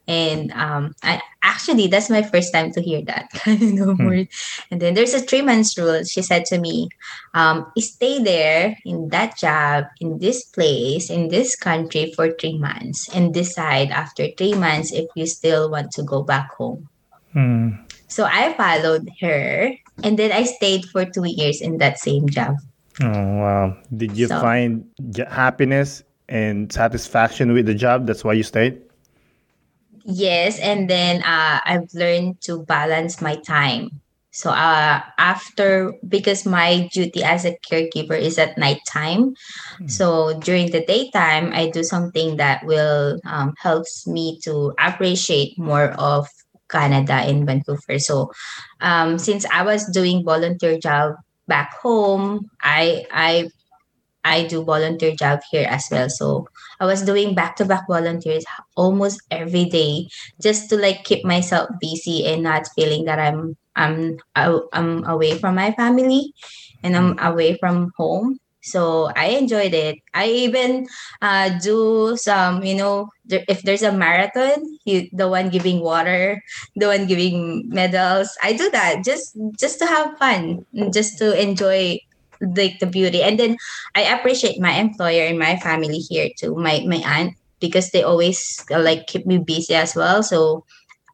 [0.08, 4.06] and um, I actually that's my first time to hear that kind of Hmm.
[4.06, 4.28] word.
[4.70, 6.04] And then there's a three months rule.
[6.04, 6.90] She said to me,
[7.34, 13.10] um, stay there in that job in this place in this country for three months
[13.14, 16.88] and decide after three months if you still want to go back home.
[17.36, 17.80] Mm.
[18.08, 19.72] So I followed her
[20.04, 22.56] and then I stayed for two years in that same job.
[23.02, 23.78] Oh wow!
[23.96, 24.84] Did you So- find
[25.30, 28.06] happiness and satisfaction with the job?
[28.06, 28.82] That's why you stayed.
[30.04, 34.02] Yes, and then uh, I've learned to balance my time.
[34.34, 39.36] So uh, after because my duty as a caregiver is at nighttime,
[39.88, 45.92] so during the daytime I do something that will um, helps me to appreciate more
[46.00, 46.28] of
[46.70, 48.00] Canada in Vancouver.
[48.00, 48.32] So
[48.80, 51.16] um, since I was doing volunteer job
[51.48, 53.50] back home, I I
[54.24, 56.10] I do volunteer job here as well.
[56.10, 56.48] So
[56.82, 58.44] I was doing back to back volunteers
[58.76, 60.10] almost every day
[60.42, 65.56] just to like keep myself busy and not feeling that I'm I'm I'm away from
[65.56, 66.34] my family
[66.84, 68.40] and I'm away from home.
[68.64, 69.98] So I enjoyed it.
[70.14, 70.86] I even
[71.22, 76.42] uh, do some, you know, there, if there's a marathon, you, the one giving water,
[76.76, 81.98] the one giving medals, I do that just just to have fun, just to enjoy
[82.42, 83.22] like the beauty.
[83.22, 83.58] And then
[83.96, 88.66] I appreciate my employer and my family here too, my my aunt, because they always
[88.72, 90.24] uh, like keep me busy as well.
[90.24, 90.66] So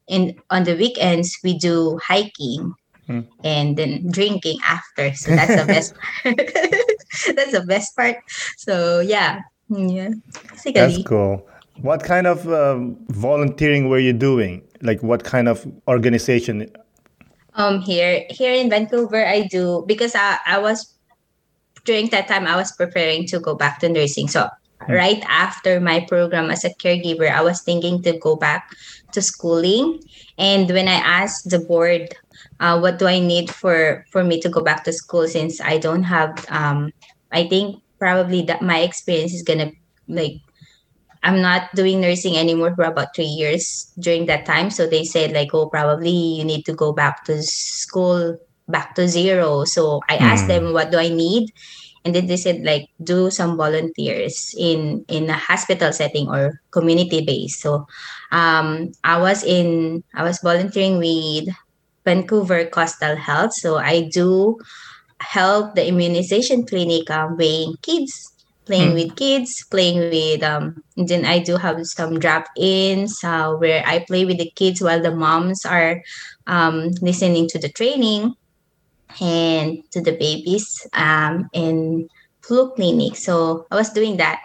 [0.08, 2.74] in on the weekends we do hiking
[3.06, 3.20] hmm.
[3.44, 5.14] and then drinking after.
[5.14, 6.36] So that's the best part.
[7.36, 8.16] that's the best part.
[8.56, 10.10] So yeah, yeah.
[10.50, 10.72] Basically.
[10.72, 11.46] That's cool.
[11.80, 14.62] What kind of um, volunteering were you doing?
[14.82, 16.70] Like what kind of organization?
[17.54, 20.94] Um, here here in Vancouver, I do because I I was
[21.88, 24.28] during that time I was preparing to go back to nursing.
[24.28, 24.44] So
[24.84, 24.92] hmm.
[24.92, 28.68] right after my program as a caregiver, I was thinking to go back
[29.16, 30.04] to schooling.
[30.36, 32.12] And when I asked the board,
[32.60, 35.80] uh, what do I need for for me to go back to school since I
[35.80, 36.92] don't have um,
[37.32, 39.72] I think probably that my experience is gonna
[40.06, 40.44] like
[41.24, 44.70] I'm not doing nursing anymore for about three years during that time.
[44.70, 49.08] So they said like, oh, probably you need to go back to school, back to
[49.08, 49.64] zero.
[49.64, 50.54] So I asked mm.
[50.54, 51.50] them, what do I need?
[52.04, 57.24] And then they said like, do some volunteers in in a hospital setting or community
[57.24, 57.60] based.
[57.60, 57.86] So
[58.32, 61.48] um, I was in I was volunteering with
[62.04, 63.52] Vancouver Coastal Health.
[63.54, 64.58] So I do
[65.20, 68.32] help the immunization clinic um, weighing kids
[68.68, 68.94] playing mm.
[68.94, 73.98] with kids playing with um and then i do have some drop-ins uh, where i
[74.04, 76.00] play with the kids while the moms are
[76.46, 78.34] um, listening to the training
[79.20, 82.08] and to the babies um, in
[82.42, 83.16] flu clinic.
[83.16, 84.40] So i was doing that.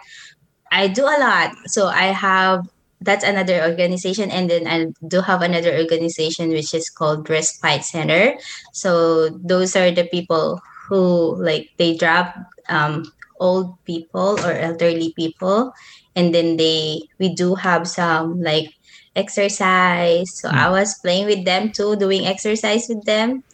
[0.70, 1.56] I do a lot.
[1.66, 2.68] So i have
[3.00, 4.30] that's another organization.
[4.30, 8.36] And then i do have another organization which is called respite center.
[8.72, 12.36] So those are the people who like they drop
[12.68, 15.72] um, old people or elderly people.
[16.16, 18.68] And then they we do have some like
[19.16, 20.28] exercise.
[20.40, 20.58] So mm.
[20.58, 23.44] i was playing with them too doing exercise with them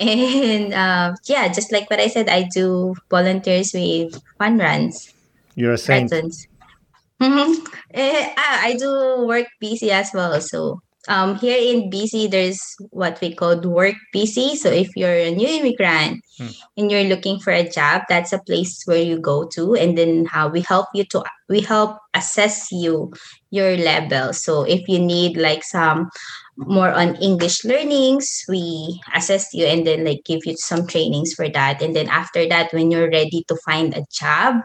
[0.08, 5.12] and uh, yeah just like what i said i do volunteers with fun runs
[5.54, 6.10] you're a saint
[7.20, 7.52] mm-hmm.
[7.94, 12.60] ah, i do work BC as well so um, here in BC, there's
[12.90, 14.56] what we call work BC.
[14.56, 16.48] So if you're a new immigrant hmm.
[16.76, 20.26] and you're looking for a job, that's a place where you go to, and then
[20.26, 23.12] how we help you to we help assess you
[23.50, 24.32] your level.
[24.32, 26.10] So if you need like some
[26.56, 31.48] more on English learnings, we assess you and then like give you some trainings for
[31.48, 31.82] that.
[31.82, 34.62] And then after that, when you're ready to find a job,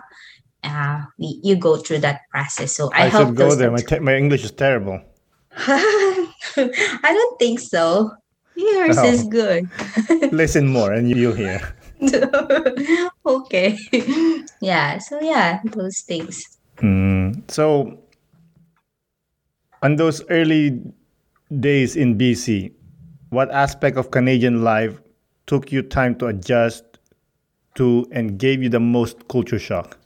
[0.63, 2.75] uh, we, you go through that process.
[2.75, 3.71] So I, I should go there.
[3.71, 5.01] My, te- my English is terrible.
[5.57, 6.29] I
[7.01, 8.11] don't think so.
[8.55, 9.05] Yours oh.
[9.05, 9.69] is good.
[10.31, 11.75] Listen more and you'll hear.
[13.25, 13.77] okay.
[14.61, 14.97] Yeah.
[14.99, 16.43] So yeah, those things.
[16.77, 17.99] Mm, so
[19.81, 20.81] on those early
[21.61, 22.73] days in BC,
[23.29, 25.01] what aspect of Canadian life
[25.47, 26.83] took you time to adjust
[27.75, 29.97] to and gave you the most culture shock?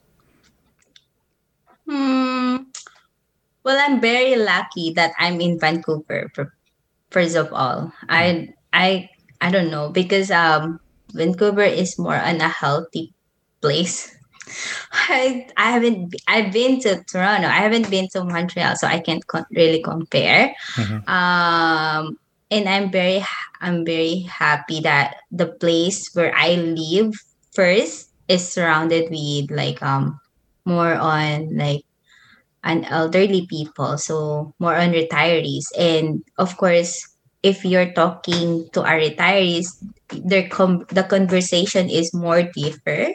[3.70, 6.32] Well, I'm very lucky that I'm in Vancouver.
[7.12, 9.10] First of all, I I
[9.42, 10.80] I don't know because um
[11.14, 13.14] Vancouver is more on a healthy
[13.62, 14.16] place.
[14.92, 17.48] I I haven't I've been to Toronto.
[17.48, 20.54] I haven't been to Montreal, so I can't con- really compare.
[20.76, 21.10] Mm-hmm.
[21.10, 22.18] Um,
[22.52, 23.26] and I'm very
[23.62, 27.14] I'm very happy that the place where I live
[27.54, 30.20] first is surrounded with like um
[30.66, 31.84] more on like
[32.64, 35.66] an elderly people, so more on retirees.
[35.78, 37.00] And of course,
[37.44, 39.72] if you're talking to our retirees,
[40.12, 43.14] their com- the conversation is more deeper,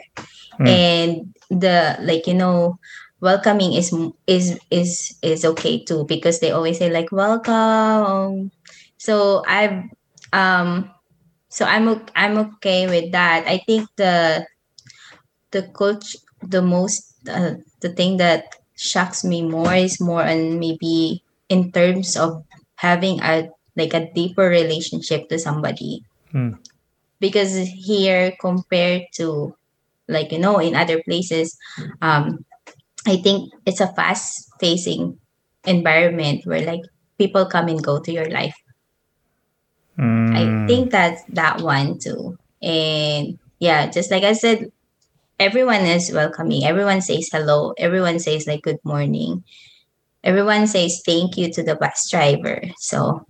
[0.59, 0.67] mm.
[0.67, 2.79] and the like you know
[3.21, 3.93] welcoming is
[4.27, 8.51] is is is okay too because they always say like welcome.
[8.97, 9.83] So I've
[10.33, 10.91] um
[11.49, 13.47] so I'm I'm okay with that.
[13.47, 14.45] I think the
[15.51, 21.23] the coach the most uh, the thing that shocks me more is more on maybe
[21.49, 22.43] in terms of
[22.75, 26.57] having a like a deeper relationship to somebody mm.
[27.19, 29.55] because here compared to
[30.07, 31.57] like you know in other places
[32.01, 32.45] um
[33.07, 35.17] i think it's a fast facing
[35.65, 36.81] environment where like
[37.17, 38.55] people come and go to your life
[39.97, 40.35] mm.
[40.35, 40.67] i hmm.
[40.67, 44.71] think that's that one too and yeah just like i said
[45.39, 46.63] everyone is welcoming.
[46.63, 47.73] Everyone says hello.
[47.77, 49.43] Everyone says like good morning.
[50.23, 52.61] Everyone says thank you to the bus driver.
[52.77, 53.25] So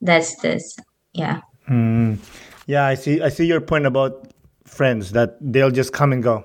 [0.00, 0.76] that's this.
[1.12, 1.40] Yeah.
[1.68, 2.18] Mm.
[2.66, 3.22] Yeah, I see.
[3.22, 4.32] I see your point about
[4.72, 6.44] friends that they'll just come and go.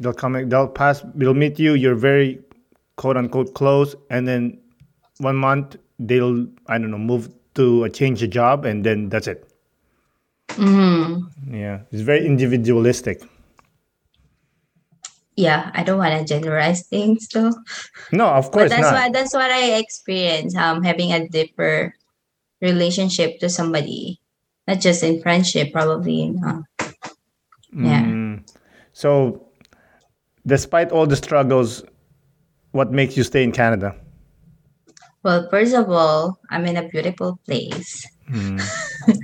[0.00, 0.34] They'll come.
[0.36, 1.04] And, they'll pass.
[1.14, 1.74] They'll meet you.
[1.74, 2.40] You're very
[2.96, 4.58] quote unquote close, and then
[5.18, 9.26] one month they'll I don't know move to a change a job, and then that's
[9.26, 9.48] it.
[10.48, 11.54] Mm-hmm.
[11.54, 13.22] Yeah, it's very individualistic.
[15.36, 17.52] Yeah, I don't want to generalize things though.
[18.12, 18.94] No, of course but that's not.
[18.94, 20.56] what that's what I experienced.
[20.56, 21.94] Um, having a deeper
[22.62, 24.20] relationship to somebody,
[24.66, 26.24] not just in friendship, probably.
[26.24, 26.64] You know.
[27.76, 28.02] Yeah.
[28.02, 28.48] Mm.
[28.92, 29.46] So,
[30.46, 31.84] despite all the struggles,
[32.72, 33.94] what makes you stay in Canada?
[35.22, 38.06] Well, first of all, I'm in a beautiful place.
[38.30, 38.62] Mm.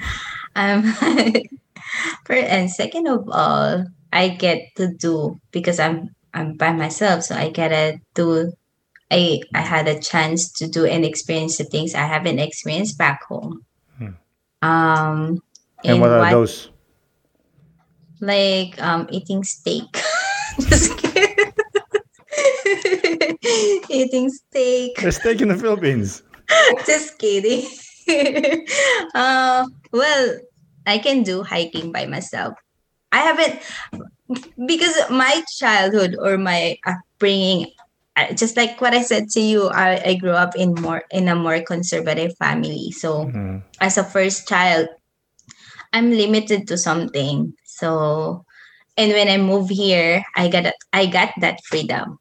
[0.55, 0.85] Um,
[2.29, 7.49] and second of all, I get to do because I'm I'm by myself, so I
[7.49, 8.53] get to do.
[9.11, 13.25] I I had a chance to do and experience the things I haven't experienced back
[13.25, 13.65] home.
[13.97, 14.21] Hmm.
[14.61, 15.43] Um,
[15.85, 16.72] And what are those?
[18.23, 19.91] Like um, eating steak.
[20.61, 21.51] Just kidding.
[23.91, 24.95] eating steak.
[25.03, 26.23] There's steak in the Philippines.
[26.87, 27.67] Just kidding.
[29.15, 30.39] uh, well,
[30.87, 32.55] I can do hiking by myself.
[33.11, 33.59] I haven't
[34.67, 37.73] because my childhood or my upbringing,
[38.35, 41.35] just like what I said to you, I, I grew up in more in a
[41.35, 42.93] more conservative family.
[42.93, 43.63] So Mhm.
[43.81, 44.89] as a first child,
[45.93, 47.53] I'm limited to something.
[47.79, 48.45] So,
[48.97, 52.19] and when I move here, I got a- I got that freedom.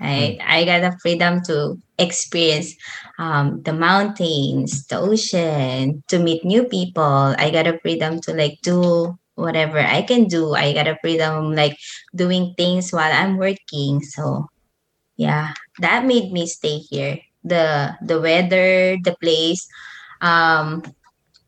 [0.00, 2.74] Right, I got the freedom to experience
[3.18, 7.34] um, the mountains, the ocean, to meet new people.
[7.38, 10.54] I got a freedom to like do whatever I can do.
[10.54, 11.76] I got a freedom like
[12.14, 14.00] doing things while I'm working.
[14.02, 14.46] So,
[15.16, 17.18] yeah, that made me stay here.
[17.44, 19.66] the The weather, the place.
[20.20, 20.82] Um,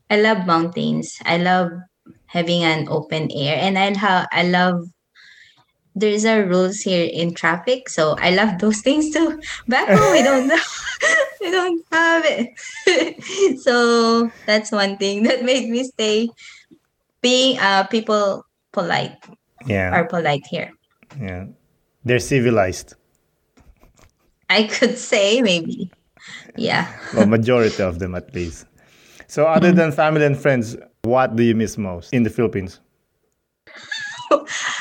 [0.09, 1.17] I love mountains.
[1.25, 1.71] I love
[2.31, 4.87] having an open air, and I have I love
[5.95, 9.39] there's a rules here in traffic, so I love those things too.
[9.67, 10.47] Back home, we don't
[11.41, 13.59] we don't have it.
[13.61, 16.29] so that's one thing that made me stay.
[17.21, 19.17] Being uh people polite
[19.65, 20.71] Yeah, are polite here.
[21.19, 21.45] yeah.
[22.03, 22.95] They're civilized.
[24.49, 25.91] I could say maybe.
[26.55, 26.87] Yeah.
[27.13, 28.65] Well, majority of them at least.
[29.27, 32.79] So, other than family and friends, what do you miss most in the Philippines?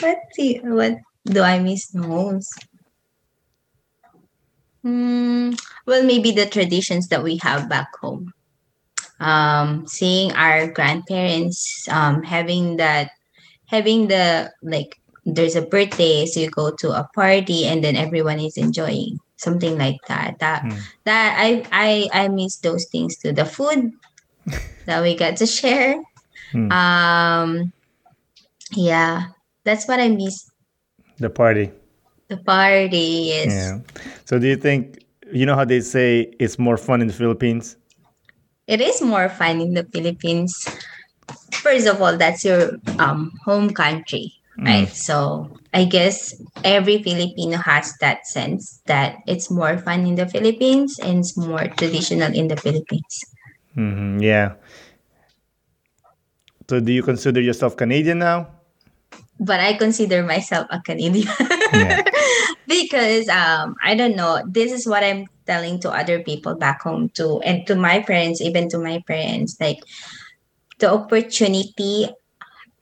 [0.00, 0.94] What do what
[1.24, 2.52] do I miss most?
[4.82, 5.52] Hmm.
[5.86, 8.32] well, maybe the traditions that we have back home.
[9.20, 13.10] Um, seeing our grandparents, um, having that,
[13.66, 18.40] having the like, there's a birthday, so you go to a party, and then everyone
[18.40, 20.38] is enjoying something like that.
[20.40, 20.78] That Hmm.
[21.04, 23.32] that I I I miss those things too.
[23.32, 23.92] The food
[24.86, 26.00] that we get to share.
[26.52, 26.72] Hmm.
[26.72, 27.72] Um,
[28.72, 29.34] yeah,
[29.64, 30.50] that's what I miss.
[31.18, 31.70] The party.
[32.28, 33.80] The party is Yeah.
[34.24, 37.76] So, do you think, you know how they say it's more fun in the Philippines?
[38.66, 40.66] it is more fun in the Philippines.
[41.52, 44.88] First of all, that's your um home country, right?
[44.88, 46.34] So I guess
[46.64, 51.68] every Filipino has that sense that it's more fun in the Philippines and it's more
[51.76, 53.24] traditional in the Philippines.
[53.74, 54.54] Hmm yeah.
[56.68, 58.48] So, do you consider yourself Canadian now?
[59.38, 61.28] But I consider myself a Canadian.
[61.74, 62.02] Yeah.
[62.66, 67.10] because um I don't know this is what I'm telling to other people back home
[67.10, 69.78] too and to my parents even to my parents like
[70.78, 72.08] the opportunity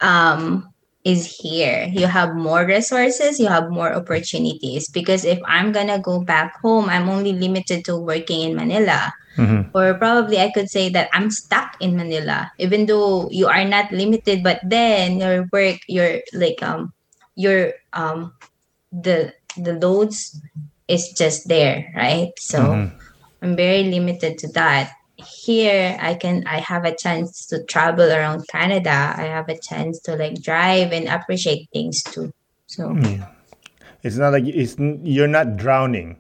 [0.01, 0.71] um
[1.05, 6.22] is here you have more resources you have more opportunities because if I'm gonna go
[6.22, 10.88] back home I'm only limited to working in Manila hmm or probably I could say
[10.90, 15.78] that I'm stuck in Manila, even though you are not limited, but then your work,
[15.88, 16.92] your like um
[17.36, 18.34] your um
[18.92, 20.40] the the loads
[20.88, 22.32] is just there, right?
[22.38, 22.92] So Mhm.
[23.42, 24.92] I'm very limited to that.
[25.24, 29.14] Here I can I have a chance to travel around Canada.
[29.16, 32.32] I have a chance to like drive and appreciate things too.
[32.66, 33.26] So Yeah.
[34.02, 36.16] It's not like it's you're not drowning.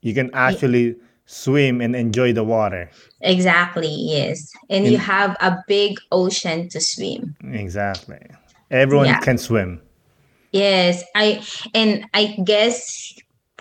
[0.00, 0.96] You can actually
[1.26, 2.88] swim and enjoy the water.
[3.20, 4.50] exactly, yes.
[4.70, 7.34] And you have a big ocean to swim.
[7.52, 8.20] Exactly.
[8.70, 9.20] Everyone Yeah.
[9.20, 9.80] can swim.
[10.52, 11.42] Yes, I
[11.74, 13.12] and I guess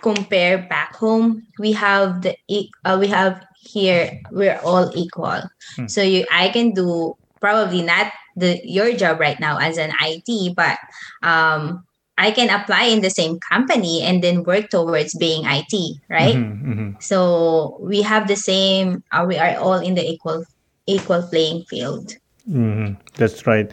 [0.02, 2.38] compare back home, we have the
[2.86, 5.42] uh, we have here we're all equal.
[5.76, 5.88] Hmm.
[5.88, 10.56] So you I can do probably not the your job right now as an IT,
[10.56, 10.78] but
[11.24, 11.84] um,
[12.18, 16.36] I can apply in the same company and then work towards being IT, right?
[16.36, 16.90] Mm-hmm, mm-hmm.
[17.00, 19.04] So we have the same.
[19.12, 20.46] Uh, we are all in the equal
[20.88, 22.14] equal playing field.
[22.50, 23.02] Mm-hmm.
[23.16, 23.72] That's right.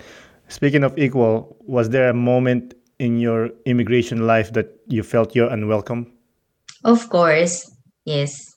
[0.49, 5.51] Speaking of equal, was there a moment in your immigration life that you felt you're
[5.51, 6.13] unwelcome?
[6.85, 7.71] Of course,
[8.05, 8.52] yes.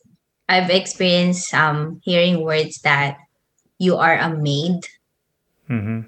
[0.48, 3.18] I've experienced um, hearing words that
[3.80, 4.86] you are a maid.
[5.70, 6.02] Mm-hmm.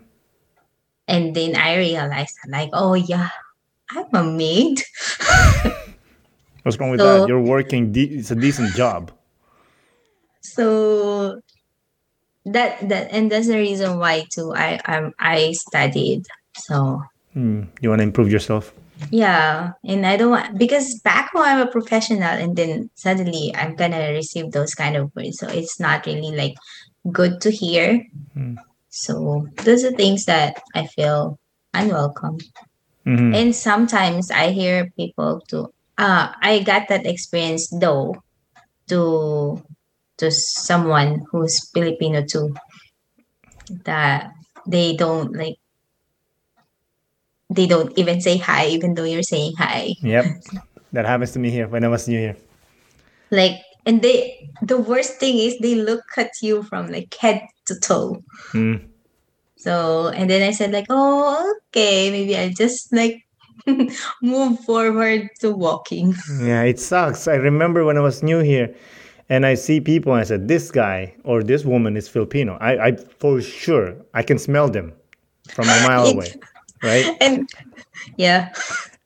[1.08, 3.30] And then I realized, like, oh, yeah,
[3.92, 4.84] I'm a maid.
[6.64, 7.28] What's wrong with So- that?
[7.28, 7.92] You're working.
[7.92, 9.12] De- it's a decent job.
[10.42, 11.42] so
[12.46, 16.24] that that and that's the reason why too I um I studied.
[16.56, 17.64] So Hmm.
[17.82, 18.74] You want to improve yourself.
[19.12, 23.76] Yeah, and I don't want because back home I'm a professional, and then suddenly I'm
[23.76, 25.39] gonna receive those kind of words.
[25.39, 26.56] So it's not really like
[27.12, 28.04] good to hear.
[28.36, 28.58] Mm.
[28.89, 31.39] So those are things that I feel
[31.74, 32.38] unwelcome.
[33.06, 33.36] Mhm.
[33.36, 38.16] And sometimes I hear people to uh I got that experience though
[38.89, 39.64] to
[40.18, 42.56] to someone who's Filipino too
[43.86, 44.32] that
[44.66, 45.58] they don't like
[47.50, 49.95] they don't even say hi even though you're saying hi.
[50.02, 50.26] Yep.
[50.93, 52.38] that happens to me here when I was new here.
[53.32, 57.80] Like and they the worst thing is they look at you from like head to
[57.80, 58.24] toe.
[58.52, 58.76] Hmm.
[59.56, 63.24] So and then I said like, oh okay, maybe I'll just like
[64.22, 66.16] move forward to walking.
[66.39, 67.28] Yeah, it sucks.
[67.28, 68.74] I remember when I was new here
[69.30, 72.58] and I see people and I said, this guy or this woman is Filipino.
[72.62, 74.93] I, I for sure, I can smell them
[75.50, 76.34] from a mile away.
[76.84, 77.18] Right.
[77.22, 77.50] And
[78.18, 78.54] yeah.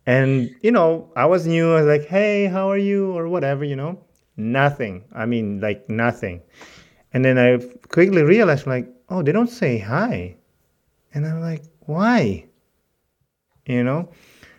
[0.06, 1.74] And, you know, I was new.
[1.74, 3.16] I was like, hey, how are you?
[3.18, 4.00] Or whatever, you know?
[4.36, 5.04] Nothing.
[5.14, 6.42] I mean, like nothing.
[7.14, 7.58] And then I
[7.90, 10.36] quickly realized, like, oh, they don't say hi.
[11.14, 12.46] And I'm like, why?
[13.66, 14.10] You know?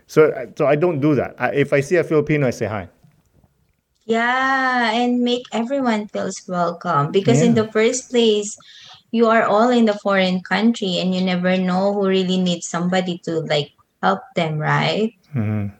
[0.07, 1.35] So, so I don't do that.
[1.39, 2.89] I, if I see a Filipino, I say hi.
[4.05, 8.57] Yeah, and make everyone feels welcome because in the first place
[9.13, 13.21] you are all in the foreign country and you never know who really needs somebody
[13.29, 13.71] to like
[14.03, 15.13] help them, right?
[15.37, 15.71] Mhm.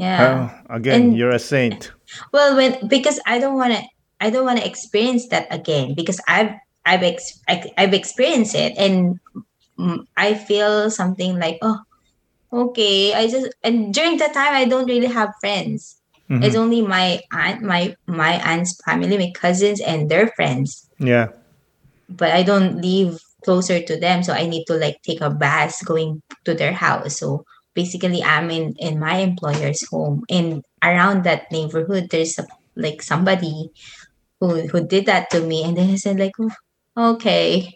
[0.00, 0.18] Yeah.
[0.26, 1.92] Oh, again, And- you're a saint.
[2.32, 3.80] Well, when because I don't want to
[4.20, 8.74] I don't want to experience that again because I've I've ex, I, I've experienced it
[8.76, 9.20] and
[10.16, 11.80] I feel something like oh
[12.52, 15.98] okay I just and during that time I don't really have friends.
[16.30, 16.44] Mhm.
[16.44, 20.88] It's only my aunt, my my aunt's family, my cousins, and their friends.
[20.98, 21.28] Yeah.
[22.16, 25.82] But I don't live closer to them, so I need to like take a bus
[25.82, 27.18] going to their house.
[27.18, 27.44] So
[27.74, 32.46] basically, I'm in in my employer's home, and around that neighborhood, there's a,
[32.76, 33.70] like somebody
[34.40, 36.34] who who did that to me, and then I said like,
[36.96, 37.74] "Oh, okay,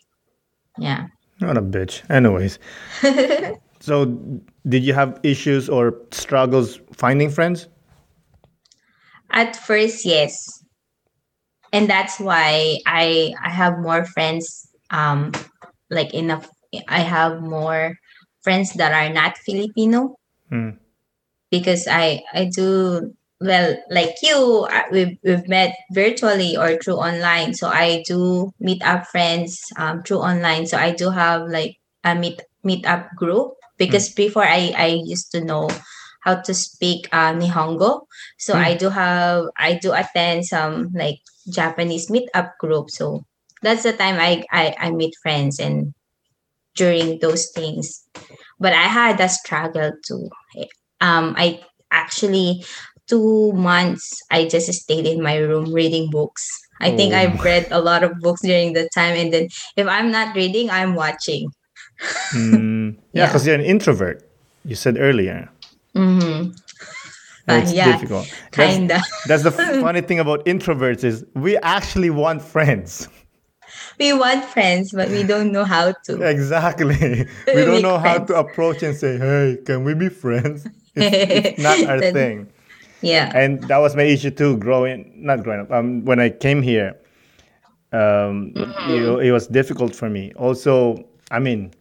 [0.78, 1.07] yeah.
[1.41, 2.09] Not a bitch.
[2.11, 2.59] Anyways,
[3.80, 4.07] so
[4.68, 7.68] did you have issues or struggles finding friends?
[9.30, 10.56] At first, yes.
[11.77, 15.33] And that's why I I have more friends um
[15.91, 16.49] like enough
[16.89, 17.95] I have more
[18.43, 20.16] friends that are not Filipino.
[20.51, 20.79] Hmm.
[21.51, 27.55] because I I do well like you uh, we've, we've met virtually or through online.
[27.55, 30.66] So I do meet up friends um, through online.
[30.66, 33.55] So I do have like a meet meet up group.
[33.79, 35.68] Because before I I used to know
[36.22, 38.03] how to speak uh, Nihongo.
[38.39, 38.64] So Hmm.
[38.64, 43.23] I do have I do attend some like Japanese meetup group so
[43.63, 45.95] that's the time I I, I meet friends and
[46.75, 48.05] during those things
[48.61, 50.29] but I had a struggle too
[51.01, 52.65] um I actually
[53.09, 56.43] two months I just stayed in my room reading books.
[56.81, 57.17] I think Oh.
[57.17, 60.69] I've read a lot of books during the time and then if I'm not reading,
[60.69, 61.49] I'm watching.
[62.35, 63.27] Mm, yeah, Yeah.
[63.27, 64.27] because you're an introvert.
[64.65, 65.49] You said earlier.
[65.95, 66.51] Mm-hmm.
[67.49, 68.27] Uh, It's yeah, difficult.
[68.53, 69.01] That's, Kinda.
[69.27, 69.51] that's the
[69.83, 73.09] funny thing about introverts is we actually want friends.
[73.99, 76.23] We want friends, but we don't know how to.
[76.23, 77.27] Exactly.
[77.47, 80.67] We don't know how to approach and say, "Hey, can we be friends?"
[80.97, 82.37] It's, it's not our Then- thing.
[83.03, 83.31] Yeah.
[83.37, 86.97] and that was my issue too growing not growing up um, when i came here
[87.93, 91.73] um, it, it was difficult for me also i mean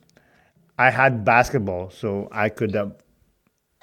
[0.78, 2.90] i had basketball so i could uh,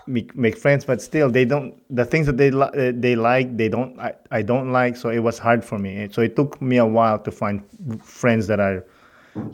[0.06, 3.56] make, make friends but still they don't the things that they li- uh, they like
[3.56, 6.60] they don't I, I don't like so it was hard for me so it took
[6.60, 7.62] me a while to find
[8.02, 8.84] friends that are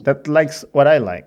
[0.05, 1.27] that likes what i like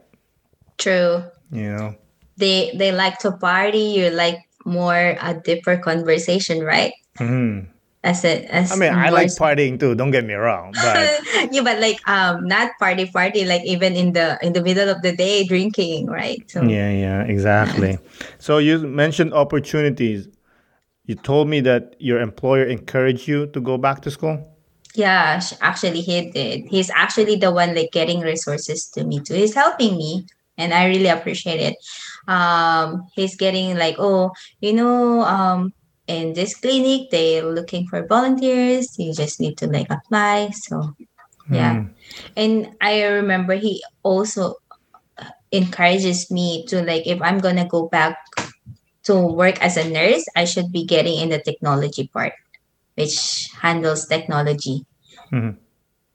[0.78, 1.24] True.
[1.51, 1.95] you know
[2.38, 3.93] They they like to party.
[4.01, 6.93] You like more a deeper conversation, right?
[7.19, 7.70] Mhm.
[8.04, 9.93] As a as I mean, I like partying too.
[9.95, 11.20] Don't get me wrong, but
[11.52, 15.02] yeah, but like um not party party like even in the in the middle of
[15.02, 16.41] the day drinking, right?
[16.49, 17.97] So yeah, yeah, exactly.
[18.39, 20.28] So you mentioned opportunities.
[21.06, 24.39] You told me that your employer encouraged you to go back to school.
[24.95, 26.66] yeah, actually he did.
[26.68, 29.36] He's actually the one like getting resources to me too.
[29.36, 30.26] He's helping me
[30.58, 31.76] and I really appreciate it.
[32.28, 35.74] Um he's getting like, oh, you know, um
[36.12, 38.97] in this clinic they're looking for volunteers.
[38.99, 40.51] You just need to like apply.
[40.51, 40.95] So
[41.49, 41.82] yeah.
[41.82, 41.88] Hmm.
[42.36, 44.55] And I remember he also
[45.51, 48.18] encourages me to like if I'm gonna go back
[49.03, 52.34] to work as a nurse, I should be getting in the technology part,
[52.95, 54.86] which handles technology.
[55.32, 55.57] Mhm.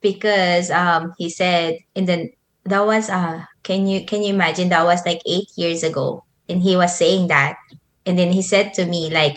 [0.01, 2.31] Because um he said in the
[2.65, 6.61] that was uh can you can you imagine that was like eight years ago and
[6.61, 7.57] he was saying that
[8.05, 9.35] and then he said to me like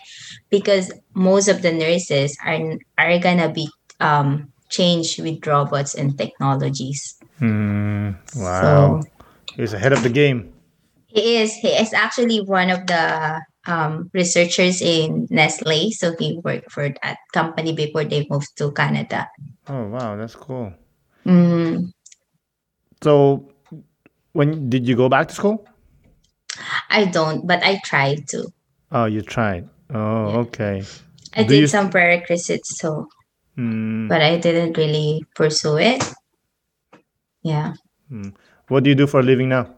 [0.50, 3.68] because most of the nurses are are gonna be
[4.00, 8.12] um changed with robots and technologies Hmm.
[8.36, 9.00] Wow.
[9.00, 9.08] so
[9.56, 10.52] He's ahead of the game.
[11.08, 11.52] He is.
[11.54, 15.90] He is actually one of the um, researchers in Nestle.
[15.90, 19.26] So he worked for that company before they moved to Canada.
[19.68, 20.72] Oh wow, that's cool.
[21.26, 21.90] Mm,
[23.02, 23.48] So,
[24.32, 25.66] when did you go back to school?
[26.88, 28.48] I don't, but I tried to.
[28.92, 29.68] Oh, you tried.
[29.92, 30.36] Oh, Yeah.
[30.46, 30.82] okay.
[31.34, 33.06] I Do did some prerequisites, so
[33.56, 34.08] Hmm.
[34.08, 36.02] but I didn't really pursue it.
[37.42, 37.74] Yeah.
[38.68, 39.74] What do you do for a living now?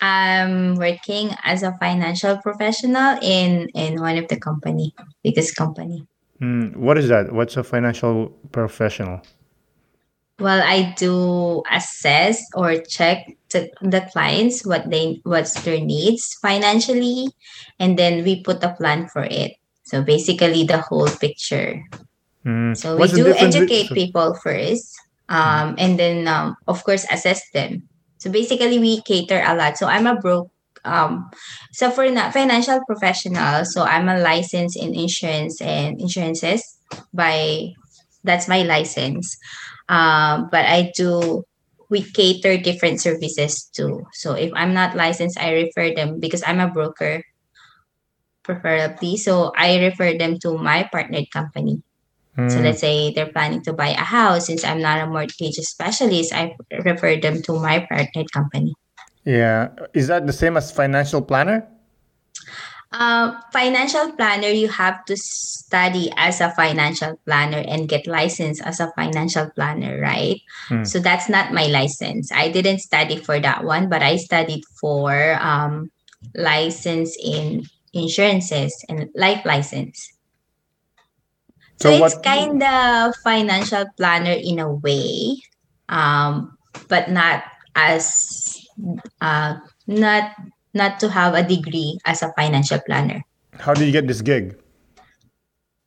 [0.00, 6.06] I'm working as a financial professional in in one of the company, biggest company.
[6.38, 6.74] Hmm.
[6.74, 7.32] What is that?
[7.32, 9.22] What's a financial professional?
[10.40, 17.28] Well, I do assess or check to the clients what they what's their needs financially,
[17.78, 19.52] and then we put a plan for it.
[19.84, 21.84] So basically, the whole picture.
[22.42, 22.74] Hmm.
[22.74, 24.90] So What's we do educate so- people first,
[25.28, 27.86] um, and then um, of course assess them.
[28.18, 29.76] So basically, we cater a lot.
[29.76, 30.50] So I'm a broke.
[30.84, 31.30] Um,
[31.70, 36.78] so for na financial professional, so I'm a license in insurance and insurances
[37.14, 37.70] by
[38.24, 39.38] that's my license.
[39.92, 41.44] Um, but I do
[41.92, 44.08] we cater different services too.
[44.16, 47.22] So if I'm not licensed, I refer them because I'm a broker,
[48.42, 49.18] preferably.
[49.20, 51.84] So I refer them to my partnered company.
[52.48, 52.64] So Hmm.
[52.64, 54.46] let's say they're planning to buy a house.
[54.48, 58.72] Since I'm not a mortgage specialist, I refer them to my partnered company.
[59.24, 59.68] Yeah.
[59.92, 61.68] Is that the same as financial planner?
[62.92, 68.80] Uh, financial planner, you have to study as a financial planner and get licensed as
[68.80, 70.40] a financial planner, right?
[70.68, 70.84] Hmm.
[70.84, 72.30] So that's not my license.
[72.30, 75.90] I didn't study for that one, but I studied for um,
[76.34, 77.64] license in
[77.94, 80.12] insurances and life license.
[81.80, 85.40] So, So it's what- kind of financial planner in a way,
[85.88, 88.60] um, but not as
[89.20, 90.36] uh, not
[90.74, 93.22] not to have a degree as a financial planner.
[93.58, 94.56] How do you get this gig?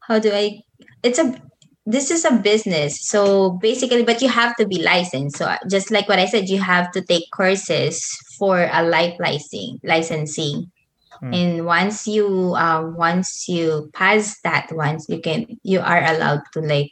[0.01, 0.61] How do I?
[1.03, 1.41] It's a
[1.85, 5.37] this is a business, so basically, but you have to be licensed.
[5.37, 8.01] So just like what I said, you have to take courses
[8.37, 10.71] for a life licensing licensing.
[11.19, 11.33] Hmm.
[11.33, 16.61] And once you um, once you pass that once you can you are allowed to
[16.61, 16.91] like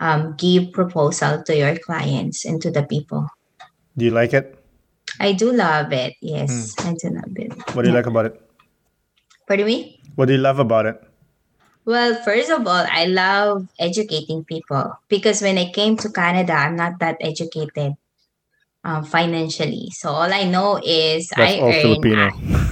[0.00, 3.28] um, give proposal to your clients and to the people.
[3.96, 4.63] Do you like it?
[5.20, 6.14] I do love it.
[6.20, 7.52] Yes, I do love it.
[7.74, 8.40] What do you like about it?
[9.46, 10.00] Pardon me?
[10.14, 11.00] What do you love about it?
[11.84, 16.76] Well, first of all, I love educating people because when I came to Canada, I'm
[16.76, 17.92] not that educated
[18.84, 19.88] um, financially.
[19.92, 21.82] So all I know is That's I earn.
[21.82, 22.30] Filipino.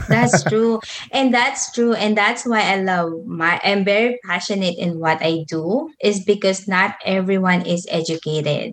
[0.08, 0.80] that's true,
[1.10, 3.60] and that's true, and that's why I love my.
[3.64, 8.72] I'm very passionate in what I do is because not everyone is educated.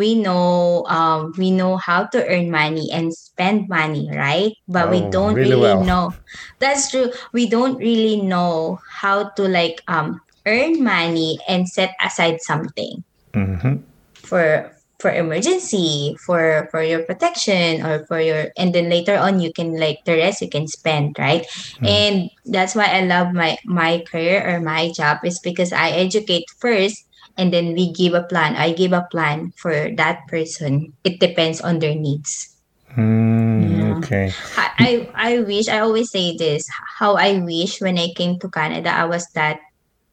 [0.00, 4.52] We know, um, we know how to earn money and spend money, right?
[4.68, 5.84] But we Oh, don't really really well.
[5.84, 6.12] know.
[6.60, 7.12] That's true.
[7.32, 13.76] We don't really know how to like um earn money and set aside something hmm
[14.24, 14.70] for
[15.00, 19.78] for emergency for for your protection or for your and then later on you can
[19.80, 21.46] like the rest you can spend right
[21.84, 26.44] and that's why i love my my career or my job is because i educate
[26.60, 27.06] first
[27.36, 31.60] and then we give a plan i give a plan for that person it depends
[31.60, 32.56] on their needs
[32.96, 33.94] Mm, Yeah.
[33.98, 34.32] Okay.
[34.58, 36.66] I, I I wish I always say this
[36.98, 39.60] how I wish when I came to Canada I was that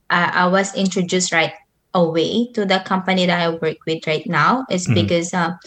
[0.09, 1.53] uh, I was introduced right
[1.93, 4.93] away to the company that I work with right now is Mhm.
[4.93, 5.57] because um,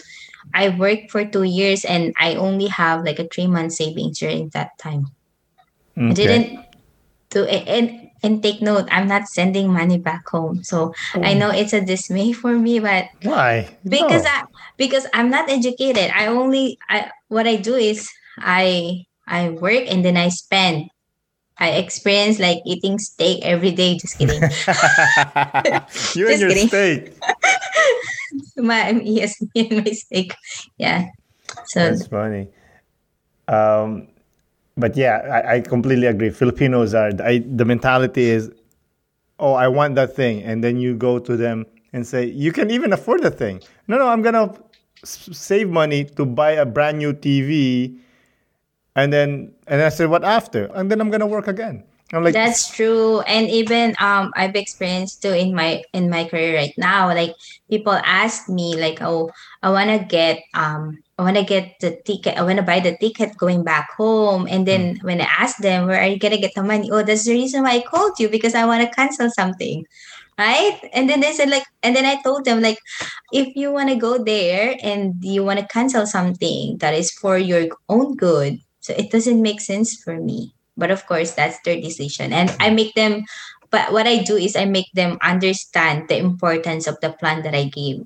[0.53, 4.49] I worked for two years and I only have like a three month savings during
[4.53, 5.07] that time.
[5.97, 6.59] I didn't
[7.29, 10.63] do it and and take note, I'm not sending money back home.
[10.63, 11.37] So I Oh.
[11.37, 13.77] know it's a dismay for me, but Why?
[13.83, 14.29] because No.
[14.29, 14.43] I
[14.77, 16.11] because I'm not educated.
[16.13, 20.89] I only I what I do is I I work and then I spend.
[21.61, 23.93] I experience like eating steak every day.
[23.97, 24.41] Just kidding.
[26.15, 26.67] you and Just your kidding.
[26.67, 27.13] steak.
[28.57, 30.33] my yes, me and my steak.
[30.77, 31.05] Yeah.
[31.67, 32.47] So That's funny.
[33.47, 34.07] Um,
[34.81, 36.31] but yeah, I, I completely agree.
[36.31, 38.51] Filipinos are I, the mentality is,
[39.39, 42.69] oh, I want that thing, and then you go to them and say, you can
[42.71, 43.61] even afford the thing.
[43.87, 44.53] No, no, I'm gonna
[45.03, 47.97] save money to buy a brand new TV,
[48.95, 50.65] and then and I said, what after?
[50.75, 51.83] And then I'm gonna work again.
[52.13, 53.21] I'm like, That's true.
[53.21, 57.07] And even um I've experienced too in my in my career right now.
[57.07, 57.35] Like
[57.69, 59.31] people ask me like, oh,
[59.63, 63.63] I wanna get um I wanna get the ticket, I wanna buy the ticket going
[63.63, 64.47] back home.
[64.49, 66.91] And then when I ask them where are you gonna get the money?
[66.91, 69.85] Oh, that's the reason why I called you because I wanna cancel something.
[70.37, 70.79] Right?
[70.93, 72.79] And then they said like and then I told them like
[73.31, 78.15] if you wanna go there and you wanna cancel something that is for your own
[78.15, 82.33] good, so it doesn't make sense for me but of course that's their decision.
[82.33, 83.23] And i make them
[83.71, 87.55] but what i do is i make them understand the importance of the plan that
[87.55, 88.03] i gave.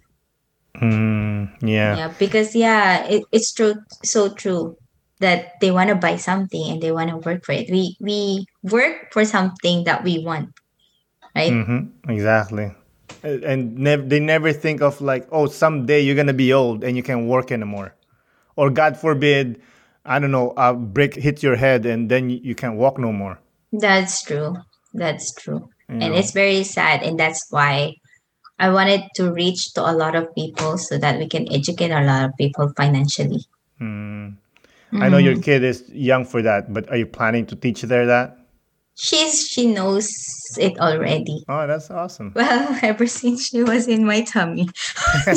[0.76, 1.96] Mm, yeah.
[1.96, 4.78] yeah because yeah it, it's true so true
[5.20, 7.72] that they want to buy something and they want to work for it.
[7.72, 10.52] We we work for something that we want
[11.36, 11.52] right?
[11.52, 12.72] Hmm exactly.
[13.24, 17.04] And nev- they never think of like, oh, someday you're gonna be old and you
[17.04, 17.96] can't work anymore,
[18.56, 19.62] or God forbid,
[20.06, 23.40] I don't know, a brick hits your head and then you, can't walk no more.
[23.74, 24.56] that's true
[24.94, 26.20] that's true you and know?
[26.20, 27.94] it's very sad and that's why
[28.60, 32.00] i wanted to reach to a lot of people so that we can educate a
[32.06, 33.44] lot of people financially
[33.82, 34.38] Mm.
[34.94, 38.06] I know your kid is young for that, but are you planning to teach there
[38.06, 38.38] that?
[38.96, 40.10] She's she knows
[40.58, 41.44] it already.
[41.48, 42.32] Oh, that's awesome.
[42.36, 44.70] well ever since she was in my tummy.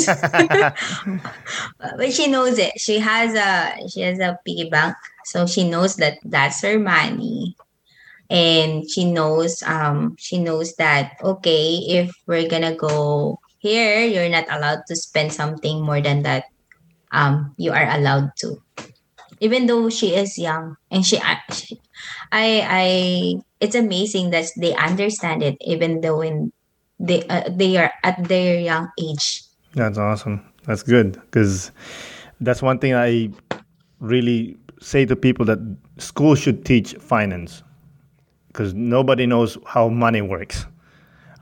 [1.79, 2.79] But she knows it.
[2.79, 4.95] She has a she has a piggy bank.
[5.25, 7.55] So she knows that that's her money.
[8.29, 14.45] And she knows um she knows that okay if we're gonna go here you're not
[14.49, 16.45] allowed to spend something more than that
[17.11, 18.61] um you are allowed to.
[19.41, 21.19] Even though she is young and she,
[21.53, 21.79] she
[22.31, 26.51] i i it's amazing that they understand it even though in
[26.99, 30.41] they uh, they are at their young age That's awesome.
[30.65, 31.71] That's good because
[32.41, 33.29] that's one thing I
[33.99, 35.59] really say to people that
[35.97, 37.63] school should teach finance
[38.47, 40.65] because nobody knows how money works.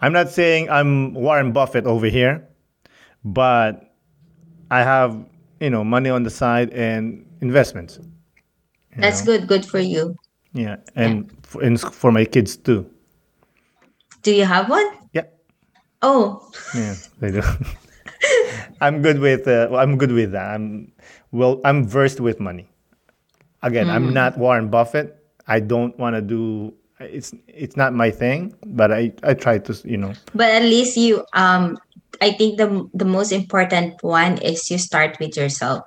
[0.02, 2.48] I'm not saying I'm Warren Buffett over here,
[3.24, 3.96] but
[4.70, 5.18] I have
[5.60, 8.00] you know money on the side and investments.
[8.98, 9.38] that's know?
[9.38, 10.16] good good for you
[10.54, 12.90] Yeah, and for, and for my kids too.
[14.24, 14.86] do you have one?
[15.14, 15.26] Yeah,
[16.02, 17.42] Oh, yeah, they do.
[18.82, 19.48] I'm good with.
[19.48, 20.54] Uh, I'm good with that.
[20.54, 20.92] I'm
[21.32, 21.62] well.
[21.66, 22.68] I'm versed with money.
[23.64, 25.18] Again, I'm not Warren Buffett.
[25.48, 26.74] I don't want to do.
[27.00, 28.54] It's it's not my thing.
[28.66, 30.14] But I I try to you know.
[30.34, 31.78] but at least you um
[32.22, 35.84] I think the the most important one is you start with yourself.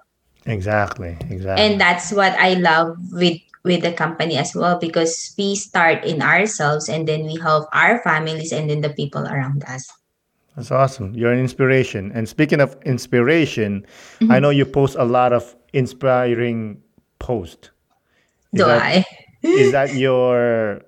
[0.46, 1.16] Exactly.
[1.28, 1.64] Exactly.
[1.64, 6.22] And that's what I love with with the company as well because we start in
[6.22, 9.90] ourselves and then we help our families and then the people around us.
[10.56, 11.14] That's awesome.
[11.14, 12.10] You're an inspiration.
[12.12, 13.86] And speaking of inspiration,
[14.20, 14.42] I mm-hmm.
[14.42, 16.82] know you post a lot of inspiring
[17.18, 17.70] posts.
[18.54, 19.04] Do that- I?
[19.42, 20.82] is that your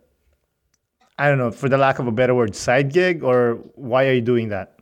[1.18, 4.12] I don't know, for the lack of a better word, side gig or why are
[4.14, 4.80] you doing that?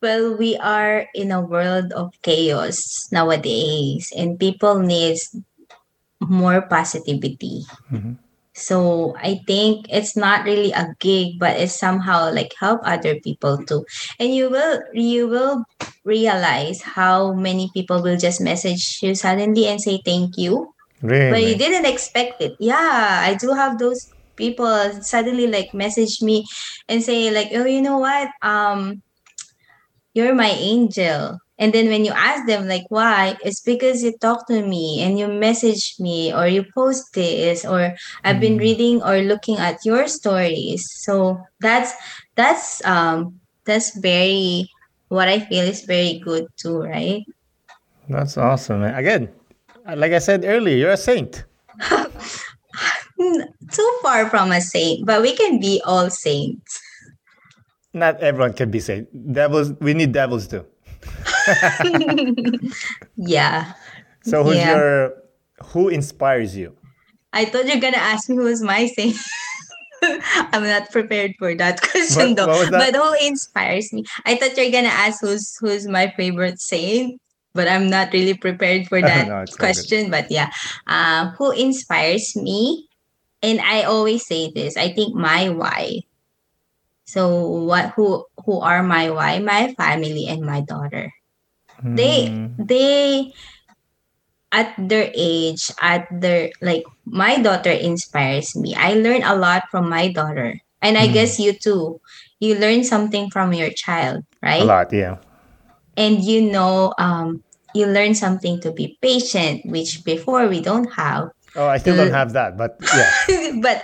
[0.00, 5.28] Well, we are in a world of chaos nowadays, and people needs
[6.20, 7.64] more positivity.
[7.92, 8.16] Mhm.
[8.52, 13.56] So I think it's not really a gig, but it's somehow like help other people
[13.64, 13.86] too.
[14.18, 15.64] And you will you will
[16.04, 21.30] realize how many people will just message you suddenly and say thank you, Really?
[21.30, 22.56] but you didn't expect it.
[22.58, 24.02] Yeah, I do have those
[24.36, 24.68] people
[25.00, 26.44] suddenly like message me
[26.88, 28.28] and say like, oh, you know what?
[28.42, 29.00] Um,
[30.14, 31.38] you're my angel.
[31.60, 35.18] And then when you ask them like why, it's because you talk to me and
[35.18, 37.92] you message me or you post this or
[38.24, 38.60] I've been Mm.
[38.64, 40.88] reading or looking at your stories.
[41.04, 41.92] So that's
[42.34, 44.68] that's um that's very
[45.08, 47.24] what I feel is very good too, right?
[48.08, 48.80] That's awesome.
[48.80, 48.94] man.
[48.96, 49.28] Again,
[49.84, 51.44] like I said earlier, you're a saint.
[53.70, 56.80] Too far from a saint, but we can be all saints.
[57.92, 59.08] Not everyone can be saint.
[59.32, 60.64] Devils, we need devils too.
[63.16, 63.72] yeah.
[64.22, 64.76] So who's Yeah.
[64.76, 65.14] your
[65.72, 66.76] who inspires you?
[67.32, 69.16] I thought you're gonna ask me who's my saint.
[70.52, 72.46] I'm not prepared for that question What- though.
[72.48, 72.92] what that?
[72.92, 74.04] But who inspires me?
[74.24, 77.20] I thought you're gonna ask who's who's my favorite saint,
[77.54, 79.58] but I'm not really prepared for that No, it's all good.
[79.58, 80.10] question.
[80.10, 80.50] But yeah,
[80.86, 82.86] uh, who inspires me?
[83.42, 84.76] And I always say this.
[84.76, 86.00] I think my why.
[87.10, 87.92] So what?
[87.96, 89.38] Who who are my why?
[89.40, 91.10] My family and my daughter
[91.94, 93.32] they Mm, they
[94.52, 99.88] at their age at their like my daughter inspires me i learn a lot from
[99.88, 101.14] my daughter and i Mhm.
[101.14, 102.00] guess you too
[102.40, 104.62] you learn something from your child right?
[104.62, 105.16] a lot, yeah.
[105.96, 107.42] and you know um
[107.74, 112.14] you learn something to be patient which before we don't have Oh, I still don't
[112.14, 113.10] have that, but yeah,
[113.66, 113.82] but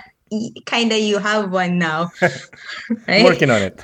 [0.65, 2.09] kind of you have one now
[3.07, 3.83] right working on it.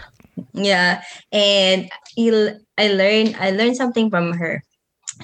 [0.53, 4.61] yeah and you i learned i learned something from her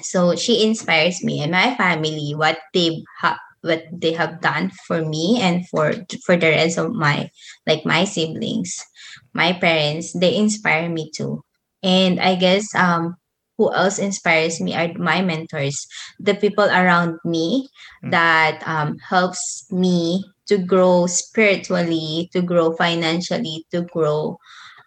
[0.02, 5.04] so she inspires me and my family what they have what they have done for
[5.04, 5.94] me and for
[6.26, 7.30] for the rest of my
[7.68, 8.86] like my siblings
[9.34, 11.42] my parents they inspire me too
[11.84, 13.16] and i guess um
[13.58, 15.88] who else inspires me are my mentors
[16.20, 17.68] the people around me
[18.04, 18.12] Mm.
[18.12, 24.38] that um, helps me to grow spiritually to grow financially to grow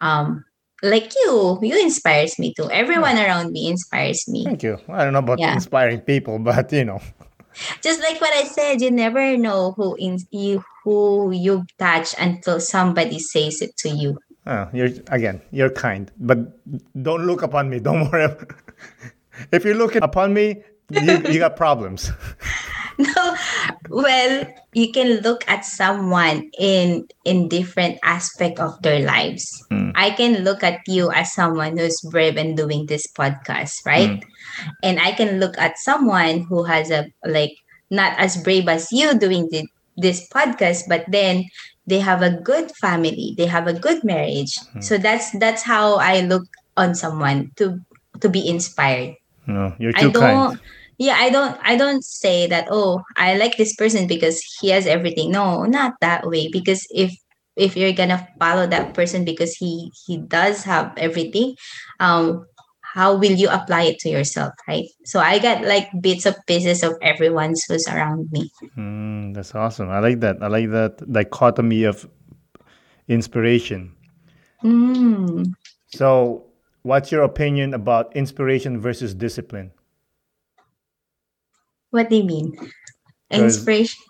[0.00, 0.44] um
[0.82, 4.78] like you you inspires me too everyone around me inspires me Thank you.
[4.88, 5.54] I don't know about Yeah.
[5.54, 7.00] inspiring people, but you know,
[7.82, 12.58] just like what i said you never know who in you who you touch until
[12.58, 16.38] somebody says it to you uh, you're again, you're kind, but
[17.00, 17.78] don't look upon me.
[17.78, 18.26] Don't worry.
[19.52, 22.10] if you're looking upon me, you, you got problems.
[22.99, 23.36] no.
[23.88, 29.45] Well you can look at someone in in different aspect of their lives.
[29.70, 29.93] Mm.
[29.95, 34.22] i can look at you as someone who's brave and doing this podcast right?
[34.82, 37.53] And i can look at someone who has a like
[37.90, 41.45] not as brave as you doing the, this podcast but then
[41.86, 44.57] they have a good family they have a good marriage.
[44.80, 46.45] So that's that's how i look
[46.76, 47.80] on someone to
[48.20, 49.16] to be inspired.
[49.47, 50.61] No, you're I too don't kind.
[51.03, 54.86] Yeah, I don't I don't say that oh, I like this person because he has
[54.86, 55.32] everything.
[55.32, 57.11] No, not that way because if
[57.57, 61.57] if you're going to follow that person because he he does have everything,
[61.98, 62.46] um
[62.94, 64.86] how will you apply it to yourself, right?
[65.05, 68.53] So I got like bits of pieces of everyone who's around me.
[68.78, 69.90] Mm, that's awesome.
[69.90, 70.38] I like that.
[70.40, 72.07] I like that dichotomy of
[73.09, 73.90] inspiration.
[74.62, 75.50] Mm.
[75.88, 76.44] So,
[76.82, 79.72] what's your opinion about inspiration versus discipline?
[81.93, 82.57] What do you mean?
[83.30, 84.01] Inspiration.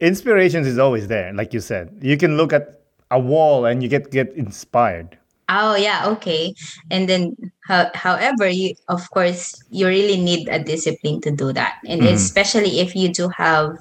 [0.00, 1.98] Inspirations is always there, like you said.
[2.00, 2.80] You can look at
[3.10, 5.16] a wall and you get get inspired.
[5.48, 6.54] Oh yeah, okay.
[6.92, 7.34] And then,
[7.66, 12.14] how, however, you of course you really need a discipline to do that, and Mhm.
[12.14, 13.74] especially if you do have,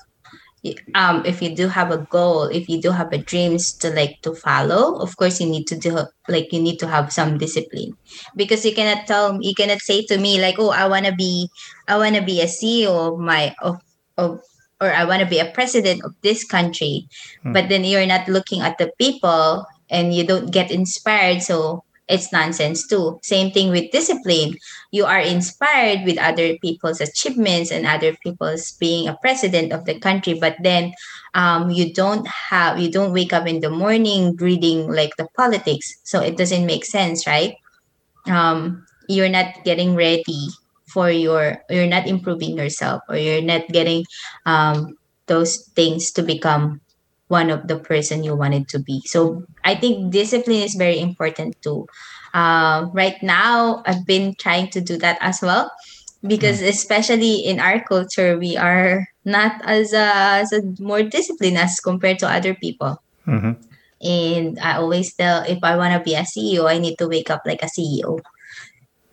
[0.96, 4.22] um, if you do have a goal, if you do have a dreams to like
[4.24, 7.96] to follow, of course you need to do like you need to have some discipline,
[8.36, 11.50] because you cannot tell you cannot say to me like, oh, I wanna be,
[11.88, 13.80] I wanna be a CEO of my of
[14.18, 14.42] of
[14.82, 17.08] or I want to be a president of this country,
[17.44, 17.52] Hmm.
[17.52, 21.42] but then you're not looking at the people and you don't get inspired.
[21.44, 23.20] So it's nonsense too.
[23.22, 24.58] Same thing with discipline.
[24.92, 30.00] You are inspired with other people's achievements and other people's being a president of the
[30.00, 30.94] country, but then
[31.36, 35.94] um, you don't have, you don't wake up in the morning reading like the politics.
[36.04, 37.56] So it doesn't make sense, right?
[38.26, 40.50] Um, you're not getting ready
[40.90, 44.04] for your you're not improving yourself or you're not getting
[44.46, 44.98] um,
[45.28, 46.82] those things to become
[47.30, 49.02] one of the person you wanted to be.
[49.06, 51.88] So i think discipline is very important too.
[52.34, 55.72] Um, right now i've been trying to do that as well
[56.22, 61.80] because especially in our culture we are not as a, as a more disciplined as
[61.80, 63.02] compared to other people.
[63.26, 63.58] Hmm
[64.02, 67.30] and i always tell if i want to be a ceo i need to wake
[67.30, 68.20] up like a ceo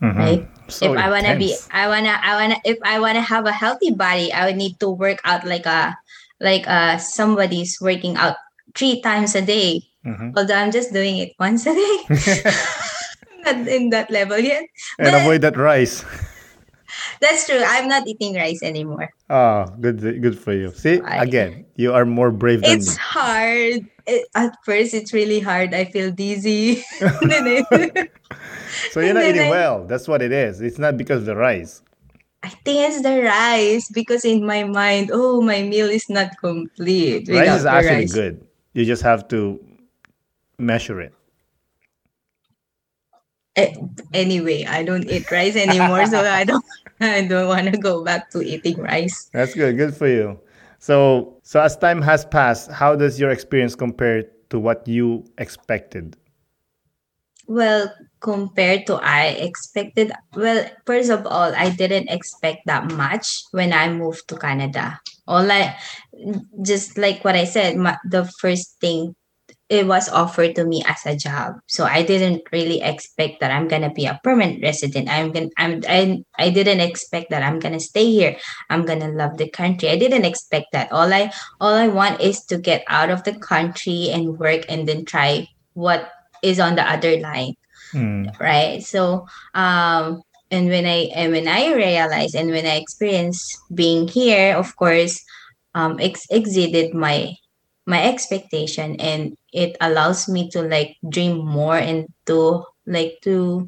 [0.01, 0.49] hmm right?
[0.69, 1.55] So if I wanna be.
[1.71, 4.91] I wanna, I wanna, if I wanna have a healthy body, I would need to
[4.91, 5.95] work out like a,
[6.41, 8.37] like uh somebody's working out
[8.75, 9.81] three times a day.
[10.07, 10.33] Mhm.
[10.37, 11.97] Although I'm just doing it once a day,
[13.45, 14.65] not in that level yet.
[14.99, 16.05] and avoid that rice.
[17.21, 17.61] That's true.
[17.61, 19.09] I'm not eating rice anymore.
[19.29, 20.71] Oh, good, good for you.
[20.73, 23.01] See, I- again, you are more brave than It's me.
[23.03, 23.81] hard.
[24.07, 25.75] It, at first, it's really hard.
[25.75, 26.85] I feel dizzy.
[28.91, 29.85] So you're not eating I- well.
[29.87, 30.61] That's what it is.
[30.61, 31.83] It's not because of the rice.
[32.47, 37.27] I think it's the rice because in my mind, oh, my meal is not complete.
[37.27, 38.15] Rice is actually rice.
[38.15, 38.47] good.
[38.73, 39.59] You just have to
[40.57, 41.13] measure it.
[43.57, 43.75] Eh,
[44.15, 46.65] anyway, I don't eat rice anymore, so I don't
[47.01, 49.29] I don't want to go back to eating rice.
[49.33, 49.77] That's good.
[49.77, 50.39] Good for you.
[50.79, 56.15] So So as time has passed, how does your experience compare to what you expected?
[57.49, 57.91] Well,
[58.27, 63.87] compared to I expected, well, first of all, I didn't expect that much when I
[63.87, 64.99] moved to Canada.
[65.31, 65.79] All I,
[66.61, 69.15] just like what I said, my, the first thing
[69.69, 71.59] it was offered to me as a job.
[71.67, 75.11] So i didn't really expect that i'm gonna be a permanent resident.
[75.11, 78.39] I'm gonna i'm I, I didn't expect that i'm gonna stay here.
[78.71, 79.91] I'm gonna love the country.
[79.91, 80.93] I didn't expect that.
[80.95, 84.87] All i all i want is to get out of the country and work and
[84.87, 86.15] then try what
[86.47, 87.59] is on the other line
[87.97, 88.29] Hmm.
[88.37, 89.25] right so
[89.57, 90.21] um
[90.53, 95.25] and when i and when i realized and when i experienced being here of course
[95.75, 97.33] um ex- exceeded my
[97.87, 103.65] my expectation and it allows me to like dream more and to like to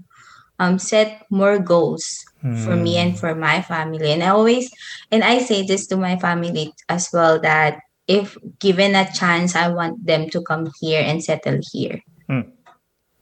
[0.60, 2.04] um set more goals
[2.52, 4.68] for me and for my family and i always
[5.10, 9.68] and i say this to my family as well that if given a chance i
[9.68, 12.00] want them to come here and settle here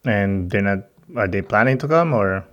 [0.05, 0.87] And they're not.
[1.17, 2.45] Are they planning to come or?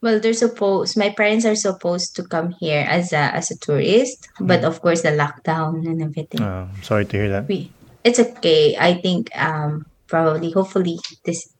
[0.00, 4.28] well they're supposed my parents are supposed to come here as a as a tourist
[4.38, 7.48] but of course the lockdown and everything Oh, sorry to hear that.
[7.48, 7.72] we
[8.04, 11.50] it's okay i think um probably hopefully this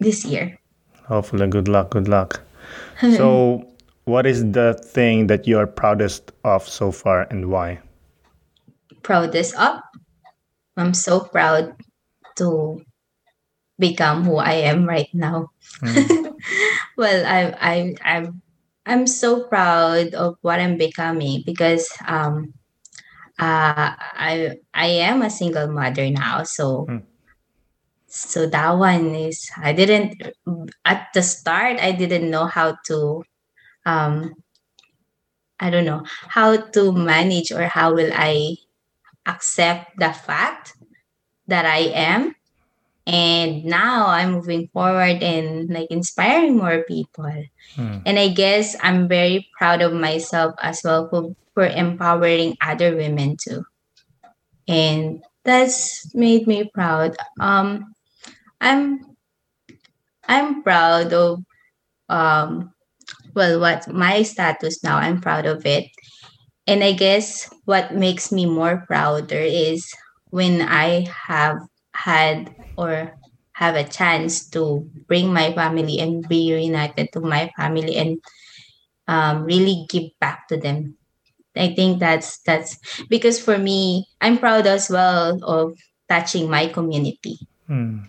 [0.00, 0.58] this year
[1.06, 1.90] Hopefully, good luck.
[1.94, 2.42] Good luck.
[3.00, 3.62] So,
[4.10, 7.78] what is the thing that you are proudest of so far, and why?
[9.06, 9.78] proudest of
[10.76, 11.70] i'm so proud
[12.34, 12.82] to
[13.78, 15.48] become who i am right now.
[16.96, 17.74] Well i i
[18.04, 18.42] i'm
[18.86, 22.54] i'm so proud of what i'm becoming because um
[23.38, 26.44] uh i i am a single mother now.
[26.44, 27.02] So Mm.
[28.08, 30.14] so that one is i didn't
[30.84, 33.22] at the start i didn't know how to
[33.84, 34.32] um
[35.60, 38.54] i don't know how to manage or how will i
[39.26, 40.74] accept the fact
[41.48, 42.35] that i am
[43.06, 47.30] and now i'm moving forward and like inspiring more people.
[47.74, 47.98] Hmm.
[48.04, 53.36] and i guess i'm very proud of myself as well for, for empowering other women
[53.36, 53.64] too.
[54.68, 57.16] And that's made me proud.
[57.40, 57.94] Um
[58.60, 59.16] i'm
[60.26, 61.44] i'm proud of
[62.08, 62.72] um
[63.34, 65.86] well what my status now i'm proud of it.
[66.66, 69.86] And i guess what makes me more prouder is
[70.30, 71.58] when i have
[71.94, 73.12] had or
[73.52, 78.18] have a chance to bring my family and be reunited to my family and
[79.08, 80.96] um, really give back to them
[81.56, 82.76] i think that's that's
[83.08, 85.72] because for me i'm proud as well of
[86.08, 88.06] touching my community Hmm.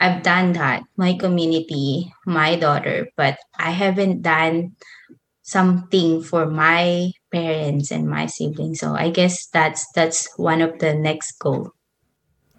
[0.00, 4.76] I've done that, my community, my daughter, but I haven't done
[5.42, 8.80] something for my parents and my siblings.
[8.80, 11.72] So I guess that's that's one of the next goal.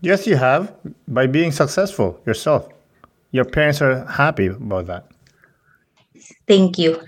[0.01, 0.73] Yes, you have
[1.07, 2.69] by being successful yourself.
[3.31, 5.07] Your parents are happy about that.
[6.47, 7.01] Thank you.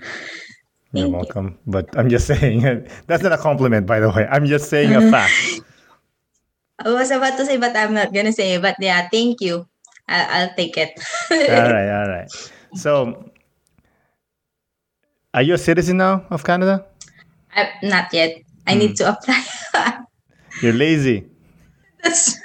[0.92, 1.08] You're Thank you.
[1.08, 1.58] welcome.
[1.66, 2.62] But I'm just saying
[3.06, 4.26] that's not a compliment, by the way.
[4.30, 5.32] I'm just saying a fact.
[6.84, 8.58] Oh, I was about to say, but I'm not gonna say.
[8.58, 9.66] But yeah, thank you.
[10.08, 10.90] I'll, I'll take it.
[11.30, 12.28] all right, all right.
[12.74, 13.30] So,
[15.34, 16.86] are you a citizen now of Canada?
[17.54, 18.42] I, not yet.
[18.66, 19.04] I need hmm.
[19.04, 19.46] to apply.
[20.62, 21.26] You're lazy.
[22.02, 22.38] that's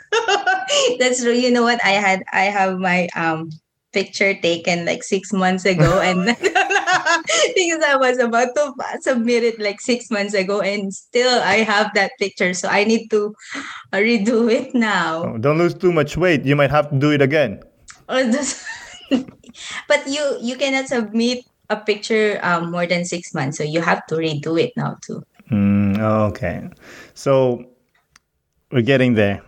[0.99, 1.33] that's true.
[1.33, 1.83] You know what?
[1.83, 3.49] I had I have my um
[3.93, 6.25] picture taken like six months ago, and
[7.55, 11.91] because I was about to submit it like six months ago, and still I have
[11.95, 12.53] that picture.
[12.53, 13.33] So I need to
[13.93, 15.33] redo it now.
[15.33, 16.43] Oh, don't lose too much weight.
[16.45, 17.63] You might have to do it again.
[18.09, 18.63] Just-
[19.87, 24.05] but you you cannot submit a picture um, more than six months, so you have
[24.07, 25.23] to redo it now too.
[25.51, 25.97] Mm,
[26.29, 26.69] okay.
[27.13, 27.65] So,
[28.71, 29.41] we're getting there.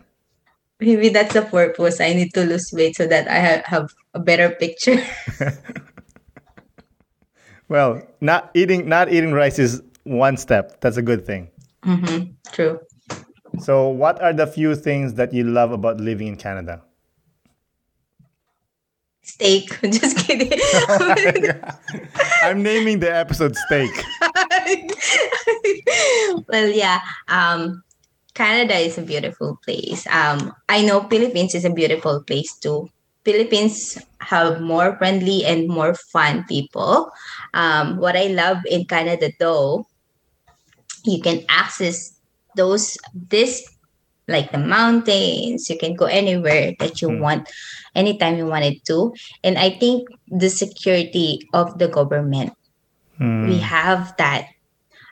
[0.80, 1.99] Maybe that's the purpose.
[1.99, 5.01] I need to lose weight so that I ha- have a better picture.
[7.69, 10.80] Well, not eating not eating rice is one step.
[10.82, 11.49] That's a good thing.
[11.84, 12.80] hmm True.
[13.59, 16.82] So, what are the few things that you love about living in Canada?
[19.21, 19.80] Steak.
[19.84, 20.51] Just kidding.
[22.43, 23.91] I'm naming the episode steak.
[26.47, 27.01] well, yeah.
[27.28, 27.84] Um,
[28.38, 30.06] Canada is a beautiful place.
[30.08, 32.88] Um, I know Philippines is a beautiful place too.
[33.26, 37.12] Philippines have more friendly and more fun people.
[37.54, 39.86] Um, what I love in Canada though,
[41.06, 42.14] you can access
[42.56, 43.64] those this
[44.28, 45.70] like the mountains.
[45.70, 47.22] You can go anywhere that you Hmm.
[47.22, 47.50] want,
[47.96, 49.14] anytime you wanted to.
[49.44, 52.54] And I think the security of the government
[53.42, 53.62] we Hmm.
[53.62, 54.48] have that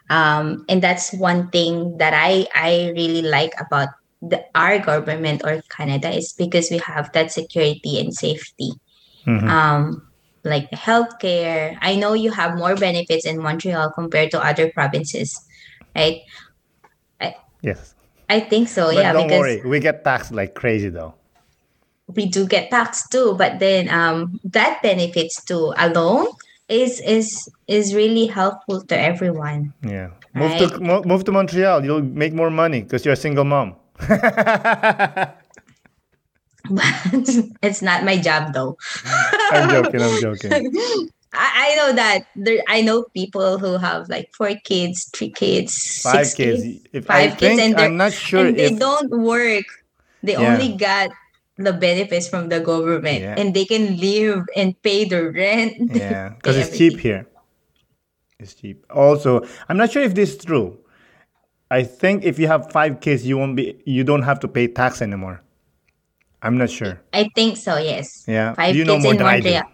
[0.10, 3.90] um, and that's one thing that I I really like about
[4.22, 8.72] the, our government or Canada is because we have that security and safety.
[9.26, 9.50] Mhm.
[9.50, 10.08] Um,
[10.44, 11.78] like the healthcare.
[11.82, 15.34] I know you have more benefits in Montreal compared to other provinces,
[15.96, 16.22] right?
[17.62, 17.96] yes.
[18.30, 18.88] I think so.
[18.94, 21.14] But yeah, don't because worry, we get taxed like crazy though.
[22.08, 26.28] we do get taxed too but then um that benefits too alone
[26.68, 30.10] is is is really helpful to everyone Yeah.
[30.34, 31.86] Move to mo- move to Montreal.
[31.86, 33.76] You'll make more money because you're a single mom.
[33.98, 35.38] but
[37.62, 38.78] it's not my job though
[39.52, 40.02] I'm joking.
[40.02, 40.52] I'm joking.
[41.38, 46.02] I, I know that there I know people who have like four kids, three kids,
[46.02, 46.64] Five six kids.
[46.94, 49.66] If I five kids, think and they're- I'm not sure and they don't work.
[50.24, 50.54] They Yeah.
[50.54, 51.12] only got
[51.58, 53.36] the benefits from the government Yeah.
[53.38, 55.78] and they can live and pay the rent.
[55.96, 57.26] yeah, because it's cheap here.
[58.40, 58.86] It's cheap.
[58.90, 60.78] Also, I'm not sure if this is true.
[61.72, 63.82] I think if you have five kids, you won't be.
[63.86, 65.42] You don't have to pay tax anymore.
[66.44, 67.02] I'm not sure.
[67.12, 68.26] I think so, yes.
[68.28, 68.54] Yeah.
[68.54, 69.50] Five you know kids more in than I do?
[69.50, 69.72] Montreal.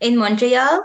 [0.00, 0.82] In Montreal?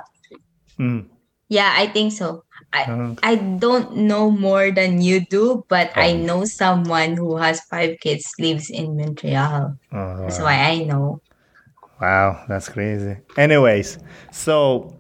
[0.80, 1.06] Mm.
[1.50, 2.45] Yeah, I think so.
[2.76, 3.16] I.
[3.24, 6.18] I don't know more than you do, but I Oh.
[6.18, 9.78] know someone who has five kids lives in Montreal.
[9.94, 11.22] Oh, That's why I know.
[12.02, 13.18] Wow, that's crazy.
[13.38, 13.98] Anyways,
[14.32, 14.92] so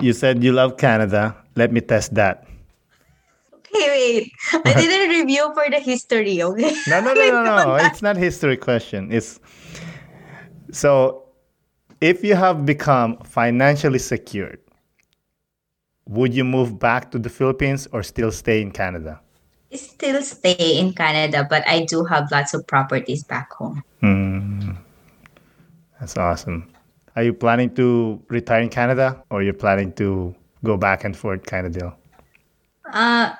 [0.00, 1.36] you said you love Canada.
[1.54, 2.44] Let me test that.
[3.54, 4.32] Okay, wait.
[4.66, 6.74] I didn't review for the history, okay?
[6.86, 7.74] No, no, no, no, no.
[7.76, 9.10] It's not history question.
[9.12, 9.38] It's
[10.72, 11.22] so
[12.00, 14.60] if you have become financially secured,
[16.06, 19.20] would you move back to the Philippines or still stay in Canada?
[19.72, 23.82] Still stay in Canada, but I do have lots of properties back home.
[24.00, 24.72] Hmm.
[25.98, 26.70] That's awesome.
[27.16, 31.46] Are you planning to retire in Canada or you're planning to go back and forth
[31.46, 31.96] kind of deal?
[32.92, 33.34] Uh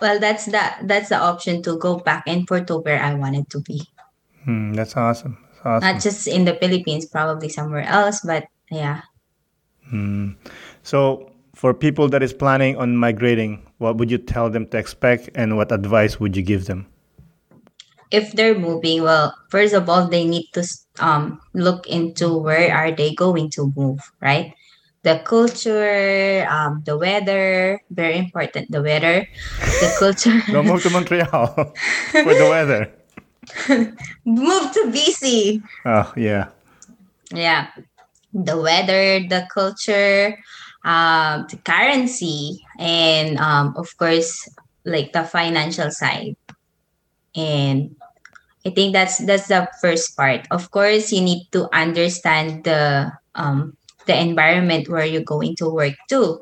[0.00, 3.50] well that's the that's the option to go back and forth to where I wanted
[3.50, 3.82] to be.
[4.44, 5.36] Hmm, that's awesome.
[5.52, 5.92] That's awesome.
[5.92, 9.02] Not just in the Philippines, probably somewhere else, but yeah.
[9.88, 10.32] Hmm.
[10.82, 11.29] So,
[11.60, 15.56] for people that is planning on migrating, what would you tell them to expect and
[15.60, 16.86] what advice would you give them?
[18.10, 20.66] if they're moving well first of all they need to
[20.98, 24.50] um look into where are they going to move right
[25.06, 29.22] the culture um the weather very important the weather
[29.78, 31.46] the culture Don't move to Montreal
[32.26, 32.90] for the weather.
[34.26, 36.50] move to bc Oh, yeah.
[37.30, 37.70] yeah
[38.34, 40.34] the weather the culture
[40.84, 44.48] um the currency and um of course
[44.84, 46.36] like the financial side.
[47.36, 47.96] And
[48.66, 50.46] i think that's that's the first part.
[50.50, 53.76] Of course you need to understand the um
[54.06, 56.40] the environment where you're going to work too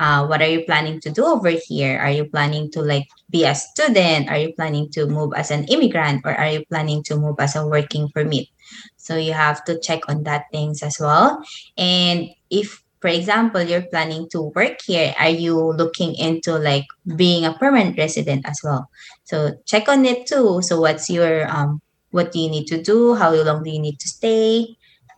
[0.00, 2.00] uh, what are you planning to do over here?
[2.00, 4.30] Are you planning to like be a student?
[4.30, 6.22] Are you planning to move as an immigrant?
[6.24, 8.48] Or are you planning to move as a working permit?
[8.96, 11.44] So you have to check on that things as well.
[11.76, 15.14] And if for example you're planning to work here.
[15.18, 16.84] Are you looking into like
[17.16, 18.86] being a permanent resident as well?
[19.24, 20.60] So check on it too.
[20.62, 21.80] So what's your um
[22.10, 23.14] what do you need to do?
[23.14, 24.76] How long do you need to stay?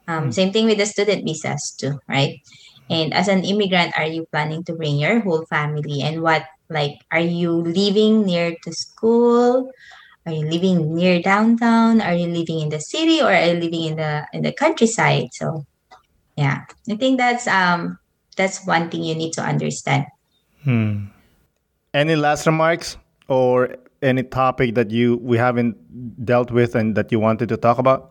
[0.09, 0.35] Um, Mm.
[0.35, 2.37] same thing with the student visas too right?
[2.91, 6.03] And as an immigrant are you planning to bring your whole family?
[6.03, 9.71] And what like are you living near to school?
[10.27, 12.01] Are you living near downtown?
[12.01, 15.29] Are you living in the city or are you living in the in the countryside?
[15.33, 15.65] So
[16.37, 17.99] yeah i think that's um
[18.37, 20.07] that's one thing you need to understand
[20.65, 21.07] Hmm.
[21.93, 22.97] Any last remarks
[23.29, 25.77] or any topic that you we haven't
[26.25, 28.11] dealt with and that you wanted to talk about?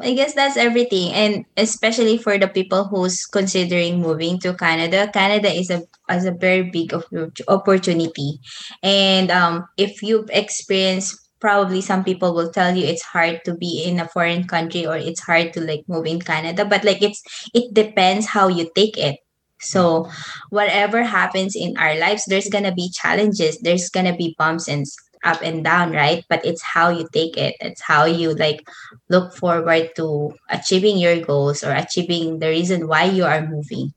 [0.00, 5.08] I guess that's everything, and especially for the people who's considering moving to Canada.
[5.08, 8.40] Canada is a is a very big oppor- opportunity,
[8.82, 13.84] and um, if you've experienced, probably some people will tell you it's hard to be
[13.84, 16.64] in a foreign country or it's hard to like move in Canada.
[16.64, 17.22] But like it's
[17.54, 19.16] it depends how you take it.
[19.60, 20.08] So
[20.50, 23.58] whatever happens in our lives, there's gonna be challenges.
[23.60, 24.84] There's gonna be bumps and
[25.24, 26.24] up and down, right?
[26.28, 27.56] But it's how you take it.
[27.60, 28.62] It's how you like
[29.08, 33.92] look forward to achieving your goals or achieving the reason why you are moving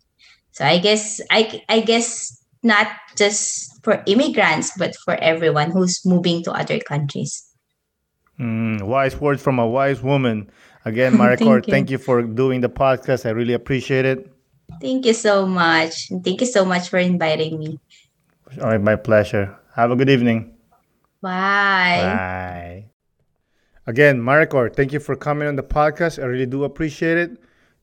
[0.51, 2.87] so i guess i i guess not
[3.17, 7.45] just for immigrants but for everyone who's moving to other countries
[8.39, 10.49] Mm, wise words from a wise woman.
[10.85, 11.71] Again, Maricor, Thank you.
[11.73, 13.25] thank you for doing the podcast.
[13.25, 14.31] I really appreciate it.
[14.79, 17.79] thank you so much thank you so much for inviting me
[18.61, 19.57] All right, my pleasure.
[19.75, 20.55] Have a good evening.
[21.21, 21.99] bye.
[21.99, 22.85] Bye.
[23.87, 26.21] Again, Maricor, thank you for coming on the podcast.
[26.21, 27.31] I really do appreciate it.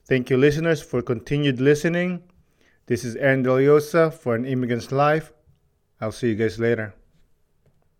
[0.08, 2.22] Thank you, listeners, for continued listening.
[2.86, 5.32] This is Aaron Deliosa for an Immigrant's Life.
[6.00, 6.94] I'll see you guys later.